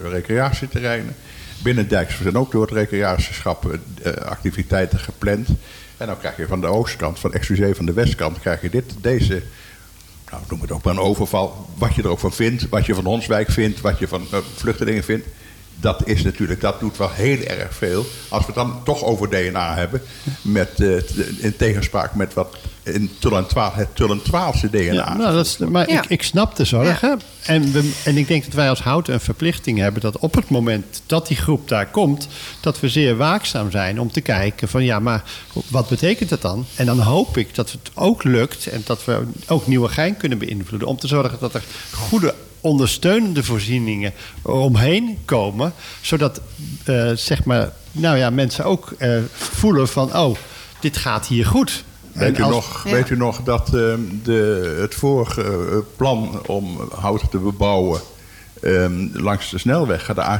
[0.00, 1.14] recreatieterreinen.
[1.62, 3.78] Binnendijks zijn ook door het recreatieschap
[4.24, 5.48] activiteiten gepland.
[5.96, 8.94] En dan krijg je van de oostkant, van excuseer van de westkant, krijg je dit,
[9.00, 9.42] deze,
[10.30, 11.66] nou noem het ook maar een overval.
[11.78, 14.38] Wat je er ook van vindt, wat je van Honswijk vindt, wat je van eh,
[14.56, 15.26] vluchtelingen vindt.
[15.80, 18.06] Dat is natuurlijk, dat doet wel heel erg veel.
[18.28, 20.02] Als we het dan toch over DNA hebben,
[20.42, 20.96] met, eh,
[21.44, 24.92] in tegenspraak met wat in Tullentwaal, het Tullentwaalse DNA.
[24.92, 26.02] Ja, nou, dat is, maar Ja.
[26.02, 27.20] ik, ik snap de zorgen.
[27.42, 30.00] En, we, en ik denk dat wij als Houten een verplichting hebben...
[30.00, 32.28] dat op het moment dat die groep daar komt...
[32.60, 34.84] dat we zeer waakzaam zijn om te kijken van...
[34.84, 35.22] ja, maar
[35.68, 36.66] wat betekent dat dan?
[36.74, 38.66] En dan hoop ik dat het ook lukt...
[38.66, 40.88] en dat we ook Nieuwegein kunnen beïnvloeden...
[40.88, 45.72] om te zorgen dat er goede ondersteunende voorzieningen omheen komen...
[46.00, 46.40] zodat
[46.84, 50.16] eh, zeg maar, nou ja, mensen ook eh, voelen van...
[50.16, 50.36] oh,
[50.80, 51.84] dit gaat hier goed.
[52.12, 52.90] Weet u, als- nog, Ja.
[52.92, 58.00] weet u nog dat ehm, de, het vorige eh, plan om hout te bebouwen
[58.62, 60.38] ehm, langs de snelweg, de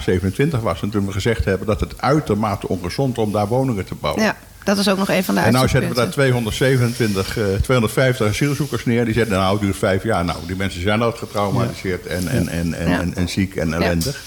[0.52, 3.84] A27 was, en toen we gezegd hebben dat het uitermate ongezond is om daar woningen
[3.84, 4.22] te bouwen.
[4.24, 4.36] Ja,
[4.68, 6.52] dat is ook nog een van de en nou zetten we daar uitzoekpunten.
[6.52, 9.04] 227, eh, 250 asielzoekers neer.
[9.04, 10.24] Die zetten, nou, het duurt vijf jaar.
[10.24, 13.00] Nou, die mensen zijn al getraumatiseerd en, en, en, en, Ja.
[13.00, 14.22] en, en ziek en ellendig.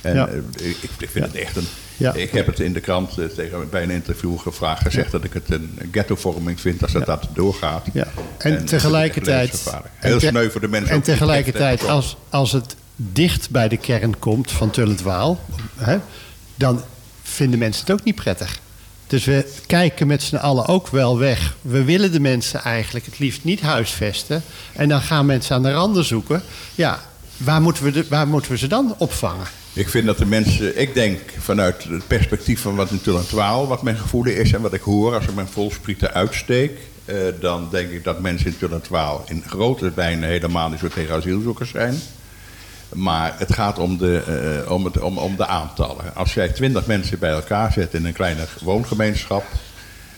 [0.00, 0.28] En Ja.
[0.28, 1.66] eh, ik, ik vind het echt een...
[1.96, 2.12] Ja.
[2.14, 5.32] Ik heb het in de krant eh, tegen, bij een interview gevraagd, gezegd dat ik
[5.32, 7.86] het een ghettovorming vind als dat, dat doorgaat.
[7.92, 8.06] Ja.
[8.38, 9.62] En, is tegelijkertijd.
[9.94, 10.94] Heel en te- sneu voor de mensen.
[10.94, 15.40] En tegelijkertijd, als, als het dicht bij de kern komt van Tullentwaal,
[15.76, 15.96] hè,
[16.54, 16.82] dan
[17.22, 18.58] vinden mensen het ook niet prettig.
[19.08, 21.56] Dus we kijken met z'n allen ook wel weg.
[21.62, 24.42] We willen de mensen eigenlijk het liefst niet huisvesten.
[24.72, 26.42] En dan gaan mensen aan de randen zoeken.
[26.74, 27.00] Ja,
[27.36, 29.46] waar moeten we, de, waar moeten we ze dan opvangen?
[29.72, 33.82] Ik vind dat de mensen, ik denk vanuit het perspectief van wat in Tullentwaal, wat
[33.82, 37.90] mijn gevoel is en wat ik hoor als ik mijn volsprieten uitsteek, eh, dan denk
[37.90, 42.00] ik dat mensen in Tullentwaal in grote lijnen helemaal niet zo tegen asielzoekers zijn.
[42.94, 44.22] Maar het gaat om de,
[44.64, 46.14] eh, om, het, om, om de aantallen.
[46.14, 49.44] Als jij twintig mensen bij elkaar zet in een kleine woongemeenschap,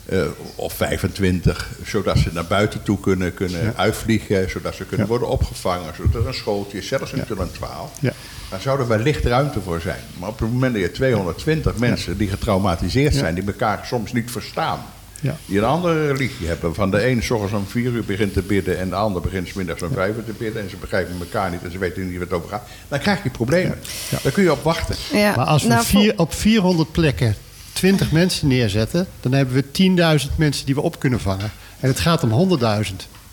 [0.07, 0.23] eh,
[0.55, 5.95] of 25, zodat ze naar buiten toe kunnen, kunnen uitvliegen, zodat ze kunnen worden opgevangen,
[5.97, 7.91] zodat er een schooltje is, zelfs in Tullentwaal.
[8.01, 8.13] Ja.
[8.51, 10.01] Daar zou er wellicht ruimte voor zijn.
[10.19, 14.31] Maar op het moment dat je 220 mensen die getraumatiseerd zijn, die elkaar soms niet
[14.31, 14.81] verstaan,
[15.21, 15.37] Ja.
[15.47, 18.43] die een andere religie hebben, van de ene s ochtends om vier uur begint te
[18.43, 21.15] bidden en de ander begint 's middags om vijf uur te bidden en ze begrijpen
[21.21, 23.79] elkaar niet en ze weten niet wat het over gaat, dan krijg je problemen.
[24.23, 24.97] Daar kun je op wachten.
[25.13, 27.37] Ja, Maar als we nou, vier, op 400 plekken
[27.73, 31.51] 20 mensen neerzetten, dan hebben we 10.000 mensen die we op kunnen vangen.
[31.81, 32.67] En het gaat om 100.000.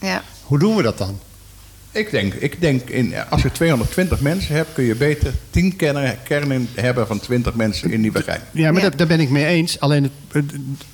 [0.01, 0.23] Ja.
[0.43, 1.19] Hoe doen we dat dan?
[1.91, 6.17] Ik denk, ik denk in, als je 220 mensen hebt, kun je beter 10 kernen,
[6.23, 8.41] kernen hebben van 20 mensen in Nieuwegein.
[8.51, 8.87] Ja, maar Ja.
[8.87, 9.79] Daar, daar ben ik mee eens.
[9.79, 10.45] Alleen het,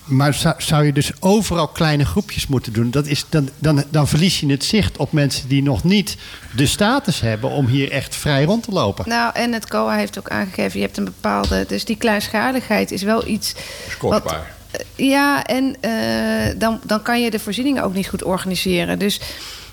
[0.03, 2.91] maar zou, zou je dus overal kleine groepjes moeten doen?
[2.91, 6.17] Dat is, dan, dan, dan verlies je het zicht op mensen die nog niet
[6.55, 9.09] de status hebben om hier echt vrij rond te lopen.
[9.09, 11.65] Nou, en het COA heeft ook aangegeven, je hebt een bepaalde...
[11.67, 13.55] Dus die kleinschaligheid is wel iets...
[13.87, 14.53] is kostbaar.
[14.71, 18.99] eh, ja, en eh, dan, dan kan je de voorzieningen ook niet goed organiseren.
[18.99, 19.19] Dus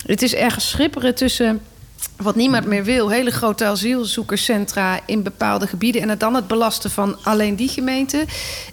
[0.07, 1.61] het is ergens schipperen tussen...
[2.17, 6.03] Wat niemand meer wil, hele grote asielzoekerscentra in bepaalde gebieden.
[6.03, 8.25] En het dan het belasten van alleen die gemeente.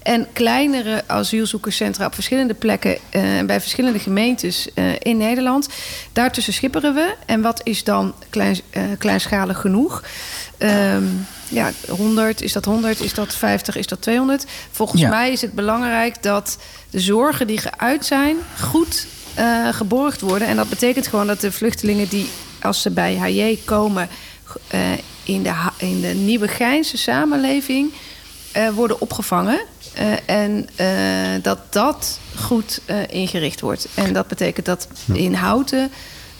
[0.04, 5.70] En kleinere asielzoekerscentra op verschillende plekken eh, en bij verschillende gemeentes eh, in Nederland.
[6.14, 7.16] Daartussen schipperen we.
[7.26, 10.04] En wat is dan klein, eh, kleinschalig genoeg?
[10.58, 11.04] Ehm,
[11.48, 14.46] ja, 100, is dat 100, is dat 50, is dat 200?
[14.72, 15.10] Volgens Ja.
[15.10, 16.58] mij is het belangrijk dat
[16.90, 19.08] de zorgen die geuit zijn goed
[19.38, 20.48] eh, geborgd worden.
[20.48, 22.30] En dat betekent gewoon dat de vluchtelingen die
[22.62, 24.10] als ze bij HJ komen
[24.68, 24.80] eh,
[25.24, 27.94] in, de, in de nieuwe Geinse samenleving
[28.52, 29.60] eh, worden opgevangen.
[30.26, 30.70] En
[31.42, 33.88] dat dat goed ingericht wordt.
[33.94, 35.92] En dat betekent dat in Houten,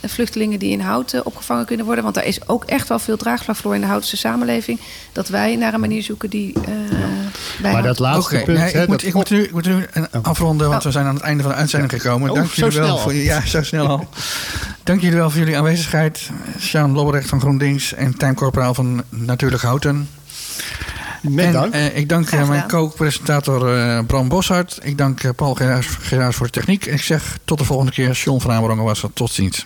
[0.04, 2.04] vluchtelingen die in Houten opgevangen kunnen worden...
[2.04, 4.80] want daar is ook echt wel veel draagvlak voor in de Houtense samenleving...
[5.12, 8.58] dat wij naar een manier zoeken die eh Maar dat laatste punt...
[8.58, 10.92] nee, hè, ik, moet, dat ik, moet nu, ik moet nu een afronden, want we
[10.92, 12.30] zijn aan het einde van de uitzending gekomen.
[12.30, 14.10] Oh, Dank zo jullie wel voor Ja, zo snel al.
[14.84, 16.30] Dank jullie wel voor jullie aanwezigheid.
[16.60, 20.08] Sjaan Lobberecht van GroenLinks en Tijm Corporaal van Natuurlijk Houten.
[21.22, 21.74] Met en, dank.
[21.74, 24.80] eh, ik dank Graag eh, mijn co-presentator eh, Bram Boshart.
[24.84, 26.86] Ik dank eh, Paul Geraas Geraas voor de techniek.
[26.86, 28.12] En ik zeg tot de volgende keer.
[28.12, 29.14] John van Amerongen was er.
[29.14, 29.66] Tot ziens.